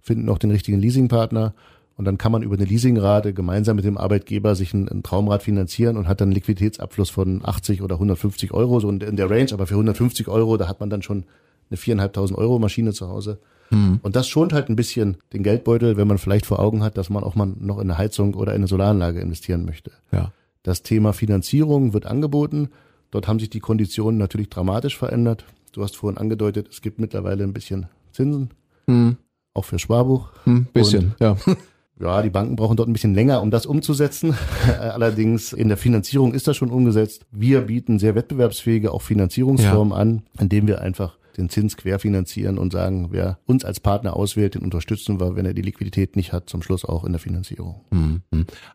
finden 0.00 0.28
auch 0.28 0.38
den 0.38 0.50
richtigen 0.50 0.78
Leasingpartner 0.78 1.54
und 1.96 2.04
dann 2.06 2.18
kann 2.18 2.32
man 2.32 2.42
über 2.42 2.56
eine 2.56 2.64
Leasingrate 2.64 3.32
gemeinsam 3.34 3.76
mit 3.76 3.84
dem 3.84 3.96
Arbeitgeber 3.96 4.56
sich 4.56 4.74
ein, 4.74 4.88
ein 4.88 5.02
Traumrad 5.02 5.42
finanzieren 5.42 5.96
und 5.96 6.08
hat 6.08 6.20
dann 6.20 6.28
einen 6.28 6.34
Liquiditätsabfluss 6.34 7.10
von 7.10 7.40
80 7.44 7.82
oder 7.82 7.96
150 7.96 8.52
Euro, 8.52 8.80
so 8.80 8.90
in 8.90 8.98
der 8.98 9.30
Range. 9.30 9.52
Aber 9.52 9.66
für 9.66 9.74
150 9.74 10.26
Euro, 10.28 10.56
da 10.56 10.66
hat 10.66 10.80
man 10.80 10.90
dann 10.90 11.02
schon 11.02 11.24
eine 11.70 11.76
viereinhalbtausend 11.76 12.36
Euro 12.38 12.58
Maschine 12.58 12.92
zu 12.92 13.08
Hause. 13.08 13.38
Hm. 13.68 14.00
Und 14.02 14.16
das 14.16 14.28
schont 14.28 14.52
halt 14.52 14.68
ein 14.68 14.76
bisschen 14.76 15.18
den 15.32 15.44
Geldbeutel, 15.44 15.96
wenn 15.96 16.08
man 16.08 16.18
vielleicht 16.18 16.46
vor 16.46 16.58
Augen 16.58 16.82
hat, 16.82 16.98
dass 16.98 17.10
man 17.10 17.22
auch 17.22 17.36
mal 17.36 17.46
noch 17.46 17.76
in 17.76 17.82
eine 17.82 17.96
Heizung 17.96 18.34
oder 18.34 18.52
in 18.52 18.56
eine 18.56 18.66
Solaranlage 18.66 19.20
investieren 19.20 19.64
möchte. 19.64 19.92
Ja. 20.10 20.32
Das 20.64 20.82
Thema 20.82 21.12
Finanzierung 21.12 21.92
wird 21.92 22.06
angeboten. 22.06 22.70
Dort 23.10 23.28
haben 23.28 23.38
sich 23.38 23.50
die 23.50 23.60
Konditionen 23.60 24.18
natürlich 24.18 24.50
dramatisch 24.50 24.98
verändert. 24.98 25.44
Du 25.72 25.82
hast 25.82 25.96
vorhin 25.96 26.18
angedeutet, 26.18 26.68
es 26.70 26.82
gibt 26.82 26.98
mittlerweile 26.98 27.44
ein 27.44 27.52
bisschen 27.52 27.86
Zinsen, 28.12 28.50
hm. 28.86 29.16
auch 29.54 29.64
für 29.64 29.78
Sparbuch. 29.78 30.30
Hm, 30.44 30.66
bisschen, 30.72 31.14
Und, 31.18 31.20
ja. 31.20 31.36
Ja, 32.00 32.22
die 32.22 32.30
Banken 32.30 32.56
brauchen 32.56 32.76
dort 32.76 32.88
ein 32.88 32.92
bisschen 32.92 33.14
länger, 33.14 33.40
um 33.40 33.50
das 33.50 33.66
umzusetzen. 33.66 34.34
Allerdings 34.80 35.52
in 35.52 35.68
der 35.68 35.76
Finanzierung 35.76 36.34
ist 36.34 36.48
das 36.48 36.56
schon 36.56 36.70
umgesetzt. 36.70 37.24
Wir 37.30 37.62
bieten 37.62 37.98
sehr 37.98 38.14
wettbewerbsfähige 38.14 38.92
auch 38.92 39.02
Finanzierungsformen 39.02 39.92
ja. 39.92 39.98
an, 39.98 40.22
indem 40.40 40.66
wir 40.66 40.80
einfach 40.80 41.16
den 41.36 41.48
Zins 41.48 41.76
querfinanzieren 41.76 42.58
und 42.58 42.72
sagen, 42.72 43.08
wer 43.10 43.38
uns 43.46 43.64
als 43.64 43.80
Partner 43.80 44.16
auswählt, 44.16 44.54
den 44.54 44.62
unterstützen 44.62 45.20
wir, 45.20 45.36
wenn 45.36 45.46
er 45.46 45.54
die 45.54 45.62
Liquidität 45.62 46.16
nicht 46.16 46.32
hat, 46.32 46.48
zum 46.48 46.62
Schluss 46.62 46.84
auch 46.84 47.04
in 47.04 47.12
der 47.12 47.20
Finanzierung. 47.20 47.80
Mhm. 47.90 48.22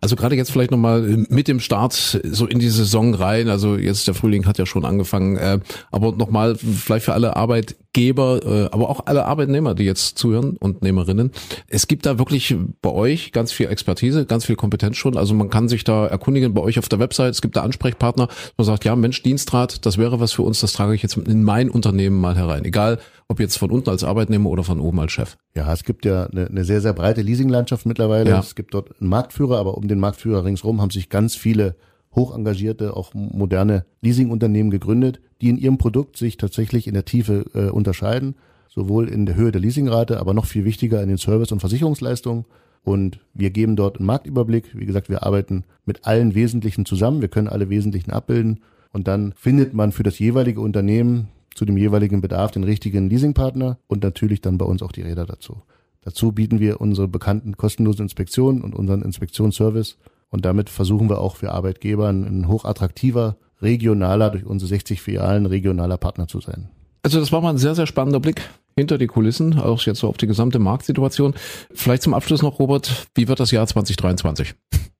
Also 0.01 0.15
gerade 0.15 0.35
jetzt 0.35 0.51
vielleicht 0.51 0.71
nochmal 0.71 1.01
mit 1.29 1.47
dem 1.47 1.59
Start 1.59 1.93
so 1.93 2.45
in 2.45 2.59
die 2.59 2.69
Saison 2.69 3.13
rein, 3.13 3.49
also 3.49 3.77
jetzt 3.77 4.07
der 4.07 4.13
Frühling 4.13 4.45
hat 4.45 4.57
ja 4.57 4.65
schon 4.65 4.85
angefangen, 4.85 5.37
äh, 5.37 5.59
aber 5.91 6.11
nochmal 6.11 6.55
vielleicht 6.55 7.05
für 7.05 7.13
alle 7.13 7.35
Arbeitgeber, 7.35 8.41
äh, 8.43 8.73
aber 8.73 8.89
auch 8.89 9.05
alle 9.05 9.25
Arbeitnehmer, 9.25 9.75
die 9.75 9.85
jetzt 9.85 10.17
zuhören 10.17 10.57
und 10.57 10.81
Nehmerinnen, 10.81 11.31
es 11.67 11.87
gibt 11.87 12.05
da 12.05 12.19
wirklich 12.19 12.55
bei 12.81 12.91
euch 12.91 13.31
ganz 13.31 13.51
viel 13.53 13.67
Expertise, 13.67 14.25
ganz 14.25 14.45
viel 14.45 14.57
Kompetenz 14.57 14.97
schon, 14.97 15.17
also 15.17 15.33
man 15.33 15.49
kann 15.49 15.69
sich 15.69 15.83
da 15.85 16.07
erkundigen 16.07 16.53
bei 16.53 16.61
euch 16.61 16.77
auf 16.77 16.89
der 16.89 16.99
Website, 16.99 17.31
es 17.31 17.41
gibt 17.41 17.55
da 17.55 17.61
Ansprechpartner, 17.61 18.27
man 18.57 18.65
sagt, 18.65 18.85
ja 18.85 18.95
Mensch, 18.95 19.23
Dienstrat, 19.23 19.85
das 19.85 19.97
wäre 19.97 20.19
was 20.19 20.33
für 20.33 20.41
uns, 20.41 20.59
das 20.59 20.73
trage 20.73 20.93
ich 20.93 21.03
jetzt 21.03 21.15
in 21.15 21.43
mein 21.43 21.69
Unternehmen 21.69 22.19
mal 22.19 22.35
herein. 22.35 22.49
Rein. 22.49 22.65
Egal, 22.65 22.99
ob 23.29 23.39
jetzt 23.39 23.57
von 23.57 23.69
unten 23.71 23.89
als 23.89 24.03
Arbeitnehmer 24.03 24.49
oder 24.49 24.63
von 24.63 24.79
oben 24.79 24.99
als 24.99 25.11
Chef. 25.11 25.37
Ja, 25.55 25.71
es 25.71 25.83
gibt 25.83 26.03
ja 26.03 26.25
eine, 26.25 26.47
eine 26.47 26.65
sehr, 26.65 26.81
sehr 26.81 26.93
breite 26.93 27.21
Leasinglandschaft 27.21 27.85
mittlerweile. 27.85 28.31
Ja. 28.31 28.39
Es 28.39 28.55
gibt 28.55 28.73
dort 28.73 28.99
einen 28.99 29.09
Marktführer, 29.09 29.59
aber 29.59 29.77
um 29.77 29.87
den 29.87 29.99
Marktführer 29.99 30.43
ringsherum 30.43 30.81
haben 30.81 30.89
sich 30.89 31.09
ganz 31.09 31.35
viele 31.35 31.75
hoch 32.15 32.35
engagierte, 32.35 32.97
auch 32.97 33.13
moderne 33.13 33.85
Leasingunternehmen 34.01 34.71
gegründet, 34.71 35.21
die 35.41 35.49
in 35.49 35.57
ihrem 35.57 35.77
Produkt 35.77 36.17
sich 36.17 36.37
tatsächlich 36.37 36.87
in 36.87 36.95
der 36.95 37.05
Tiefe 37.05 37.45
äh, 37.53 37.69
unterscheiden, 37.69 38.35
sowohl 38.67 39.07
in 39.07 39.27
der 39.27 39.35
Höhe 39.35 39.51
der 39.51 39.61
Leasingrate, 39.61 40.19
aber 40.19 40.33
noch 40.33 40.45
viel 40.45 40.65
wichtiger 40.65 41.01
in 41.03 41.09
den 41.09 41.19
Service- 41.19 41.51
und 41.51 41.59
Versicherungsleistungen. 41.59 42.45
Und 42.83 43.19
wir 43.35 43.51
geben 43.51 43.75
dort 43.75 43.97
einen 43.97 44.07
Marktüberblick. 44.07 44.71
Wie 44.73 44.85
gesagt, 44.85 45.09
wir 45.09 45.21
arbeiten 45.23 45.65
mit 45.85 46.07
allen 46.07 46.33
Wesentlichen 46.33 46.85
zusammen. 46.85 47.21
Wir 47.21 47.27
können 47.27 47.49
alle 47.49 47.69
Wesentlichen 47.69 48.11
abbilden. 48.11 48.61
Und 48.91 49.07
dann 49.07 49.33
findet 49.35 49.73
man 49.73 49.91
für 49.91 50.03
das 50.03 50.17
jeweilige 50.17 50.61
Unternehmen 50.61 51.27
zu 51.59 51.65
dem 51.65 51.75
jeweiligen 51.75 52.21
Bedarf 52.21 52.51
den 52.51 52.63
richtigen 52.63 53.09
Leasingpartner 53.09 53.79
und 53.87 54.01
natürlich 54.01 54.39
dann 54.39 54.57
bei 54.57 54.63
uns 54.63 54.81
auch 54.81 54.93
die 54.93 55.01
Räder 55.01 55.25
dazu. 55.25 55.61
Dazu 55.99 56.31
bieten 56.31 56.61
wir 56.61 56.79
unsere 56.79 57.09
bekannten 57.09 57.57
kostenlosen 57.57 58.05
Inspektionen 58.05 58.61
und 58.61 58.73
unseren 58.73 59.01
Inspektionsservice 59.01 59.97
und 60.29 60.45
damit 60.45 60.69
versuchen 60.69 61.09
wir 61.09 61.19
auch 61.19 61.35
für 61.35 61.51
Arbeitgeber 61.51 62.07
ein 62.07 62.47
hochattraktiver, 62.47 63.35
regionaler, 63.61 64.29
durch 64.29 64.45
unsere 64.45 64.69
60 64.69 65.01
Filialen 65.01 65.45
regionaler 65.45 65.97
Partner 65.97 66.29
zu 66.29 66.39
sein. 66.39 66.69
Also 67.03 67.19
das 67.19 67.33
war 67.33 67.41
mal 67.41 67.49
ein 67.49 67.57
sehr, 67.57 67.75
sehr 67.75 67.87
spannender 67.87 68.21
Blick 68.21 68.41
hinter 68.77 68.97
die 68.97 69.07
Kulissen, 69.07 69.59
auch 69.59 69.81
jetzt 69.81 69.99
so 69.99 70.07
auf 70.07 70.15
die 70.15 70.27
gesamte 70.27 70.59
Marktsituation. 70.59 71.33
Vielleicht 71.73 72.03
zum 72.03 72.13
Abschluss 72.13 72.41
noch, 72.41 72.59
Robert, 72.59 73.07
wie 73.15 73.27
wird 73.27 73.41
das 73.41 73.51
Jahr 73.51 73.67
2023? 73.67 74.55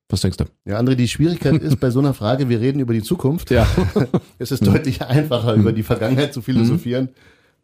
Was 0.10 0.22
denkst 0.22 0.38
du? 0.38 0.46
Ja, 0.66 0.80
André, 0.80 0.96
die 0.96 1.08
Schwierigkeit 1.08 1.54
ist 1.62 1.80
bei 1.80 1.92
so 1.92 2.00
einer 2.00 2.14
Frage, 2.14 2.50
wir 2.50 2.60
reden 2.60 2.80
über 2.80 2.94
die 2.94 3.04
Zukunft. 3.04 3.52
Ja. 3.52 3.68
es 4.40 4.52
ist 4.52 4.66
deutlich 4.66 5.04
einfacher, 5.04 5.54
über 5.54 5.72
die 5.72 5.84
Vergangenheit 5.84 6.34
zu 6.34 6.42
philosophieren. 6.42 7.06
Mhm. 7.06 7.10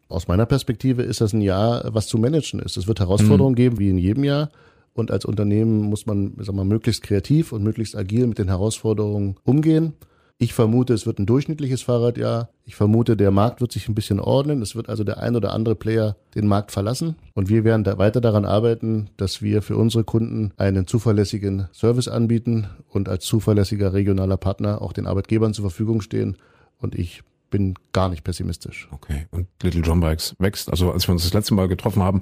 Aus 0.08 0.28
meiner 0.28 0.46
Perspektive 0.46 1.02
ist 1.02 1.20
das 1.20 1.32
ein 1.32 1.40
Jahr, 1.40 1.92
was 1.92 2.06
zu 2.06 2.18
managen 2.18 2.60
ist. 2.60 2.76
Es 2.76 2.86
wird 2.86 3.00
Herausforderungen 3.00 3.54
mhm. 3.54 3.56
geben, 3.56 3.78
wie 3.80 3.90
in 3.90 3.98
jedem 3.98 4.22
Jahr. 4.22 4.50
Und 4.94 5.10
als 5.10 5.24
Unternehmen 5.24 5.82
muss 5.82 6.06
man, 6.06 6.34
sag 6.38 6.54
mal, 6.54 6.64
möglichst 6.64 7.02
kreativ 7.02 7.52
und 7.52 7.64
möglichst 7.64 7.96
agil 7.96 8.26
mit 8.28 8.38
den 8.38 8.48
Herausforderungen 8.48 9.36
umgehen. 9.42 9.94
Ich 10.38 10.52
vermute, 10.52 10.92
es 10.92 11.06
wird 11.06 11.18
ein 11.18 11.24
durchschnittliches 11.24 11.80
Fahrradjahr. 11.80 12.50
Ich 12.64 12.76
vermute, 12.76 13.16
der 13.16 13.30
Markt 13.30 13.62
wird 13.62 13.72
sich 13.72 13.88
ein 13.88 13.94
bisschen 13.94 14.20
ordnen. 14.20 14.60
Es 14.60 14.76
wird 14.76 14.90
also 14.90 15.02
der 15.02 15.18
ein 15.18 15.34
oder 15.34 15.54
andere 15.54 15.74
Player 15.74 16.16
den 16.34 16.46
Markt 16.46 16.72
verlassen. 16.72 17.16
Und 17.32 17.48
wir 17.48 17.64
werden 17.64 17.84
da 17.84 17.96
weiter 17.96 18.20
daran 18.20 18.44
arbeiten, 18.44 19.08
dass 19.16 19.40
wir 19.40 19.62
für 19.62 19.78
unsere 19.78 20.04
Kunden 20.04 20.52
einen 20.58 20.86
zuverlässigen 20.86 21.68
Service 21.72 22.08
anbieten 22.08 22.66
und 22.90 23.08
als 23.08 23.24
zuverlässiger 23.24 23.94
regionaler 23.94 24.36
Partner 24.36 24.82
auch 24.82 24.92
den 24.92 25.06
Arbeitgebern 25.06 25.54
zur 25.54 25.64
Verfügung 25.64 26.02
stehen. 26.02 26.36
Und 26.78 26.94
ich 26.94 27.22
bin 27.48 27.74
gar 27.92 28.10
nicht 28.10 28.22
pessimistisch. 28.22 28.88
Okay. 28.90 29.26
Und 29.30 29.46
Little 29.62 29.80
John 29.80 30.00
Bikes 30.00 30.34
wächst. 30.38 30.68
Also 30.70 30.92
als 30.92 31.08
wir 31.08 31.12
uns 31.12 31.22
das 31.22 31.32
letzte 31.32 31.54
Mal 31.54 31.68
getroffen 31.68 32.02
haben, 32.02 32.20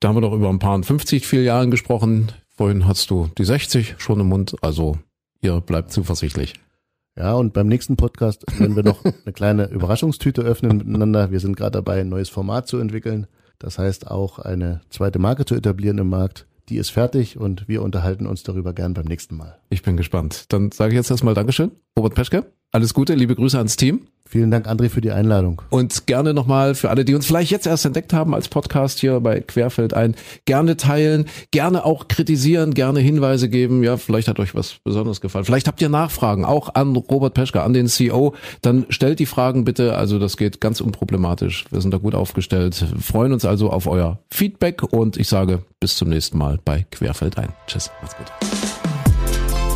da 0.00 0.08
haben 0.08 0.16
wir 0.16 0.20
doch 0.20 0.34
über 0.34 0.50
ein 0.50 0.58
paar 0.58 0.82
50 0.82 1.26
Filialen 1.26 1.70
gesprochen. 1.70 2.32
Vorhin 2.50 2.86
hast 2.86 3.10
du 3.10 3.30
die 3.38 3.44
60 3.44 3.94
schon 3.96 4.20
im 4.20 4.28
Mund. 4.28 4.56
Also 4.60 4.98
ihr 5.40 5.62
bleibt 5.62 5.90
zuversichtlich. 5.90 6.52
Ja, 7.18 7.34
und 7.34 7.54
beim 7.54 7.66
nächsten 7.66 7.96
Podcast 7.96 8.44
werden 8.58 8.76
wir 8.76 8.82
noch 8.82 9.02
eine 9.04 9.32
kleine 9.32 9.68
Überraschungstüte 9.70 10.42
öffnen 10.42 10.78
miteinander. 10.78 11.30
Wir 11.30 11.40
sind 11.40 11.56
gerade 11.56 11.72
dabei, 11.72 12.00
ein 12.00 12.10
neues 12.10 12.28
Format 12.28 12.68
zu 12.68 12.78
entwickeln. 12.78 13.26
Das 13.58 13.78
heißt 13.78 14.10
auch 14.10 14.38
eine 14.38 14.82
zweite 14.90 15.18
Marke 15.18 15.46
zu 15.46 15.54
etablieren 15.54 15.98
im 15.98 16.10
Markt. 16.10 16.46
Die 16.68 16.76
ist 16.76 16.90
fertig 16.90 17.38
und 17.38 17.68
wir 17.68 17.82
unterhalten 17.82 18.26
uns 18.26 18.42
darüber 18.42 18.72
gern 18.74 18.92
beim 18.92 19.06
nächsten 19.06 19.36
Mal. 19.36 19.56
Ich 19.70 19.82
bin 19.82 19.96
gespannt. 19.96 20.46
Dann 20.52 20.72
sage 20.72 20.92
ich 20.92 20.96
jetzt 20.96 21.10
erstmal 21.10 21.34
Dankeschön, 21.34 21.70
Robert 21.96 22.14
Peschke. 22.14 22.44
Alles 22.72 22.94
Gute, 22.94 23.14
liebe 23.14 23.34
Grüße 23.34 23.56
ans 23.58 23.76
Team. 23.76 24.06
Vielen 24.28 24.50
Dank, 24.50 24.66
André, 24.66 24.88
für 24.88 25.00
die 25.00 25.12
Einladung. 25.12 25.62
Und 25.70 26.06
gerne 26.06 26.34
nochmal 26.34 26.74
für 26.74 26.90
alle, 26.90 27.04
die 27.04 27.14
uns 27.14 27.26
vielleicht 27.26 27.52
jetzt 27.52 27.66
erst 27.66 27.86
entdeckt 27.86 28.12
haben 28.12 28.34
als 28.34 28.48
Podcast 28.48 28.98
hier 28.98 29.20
bei 29.20 29.40
Querfeld 29.40 29.94
ein, 29.94 30.16
gerne 30.46 30.76
teilen, 30.76 31.26
gerne 31.52 31.84
auch 31.84 32.08
kritisieren, 32.08 32.74
gerne 32.74 32.98
Hinweise 32.98 33.48
geben. 33.48 33.84
Ja, 33.84 33.96
vielleicht 33.96 34.26
hat 34.26 34.40
euch 34.40 34.54
was 34.54 34.76
besonders 34.82 35.20
gefallen. 35.20 35.44
Vielleicht 35.44 35.68
habt 35.68 35.80
ihr 35.80 35.88
Nachfragen, 35.88 36.44
auch 36.44 36.74
an 36.74 36.96
Robert 36.96 37.34
Peschke, 37.34 37.62
an 37.62 37.72
den 37.72 37.86
CEO. 37.86 38.34
Dann 38.62 38.86
stellt 38.88 39.20
die 39.20 39.26
Fragen 39.26 39.64
bitte. 39.64 39.96
Also 39.96 40.18
das 40.18 40.36
geht 40.36 40.60
ganz 40.60 40.80
unproblematisch. 40.80 41.66
Wir 41.70 41.80
sind 41.80 41.94
da 41.94 41.98
gut 41.98 42.16
aufgestellt. 42.16 42.84
Freuen 43.00 43.32
uns 43.32 43.44
also 43.44 43.70
auf 43.70 43.86
euer 43.86 44.18
Feedback 44.32 44.82
und 44.82 45.16
ich 45.16 45.28
sage 45.28 45.62
bis 45.78 45.96
zum 45.96 46.08
nächsten 46.08 46.36
Mal 46.36 46.58
bei 46.64 46.84
Querfeld 46.90 47.38
ein. 47.38 47.50
Tschüss, 47.68 47.92
macht's 48.02 48.16
gut. 48.16 48.75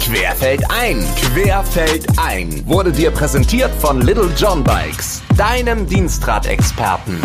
Querfeld 0.00 0.62
ein, 0.70 1.04
Querfeld 1.14 2.06
ein 2.18 2.66
wurde 2.66 2.90
dir 2.90 3.10
präsentiert 3.10 3.70
von 3.80 4.00
Little 4.00 4.30
John 4.36 4.64
Bikes, 4.64 5.22
deinem 5.36 5.86
Dienstradexperten. 5.86 7.20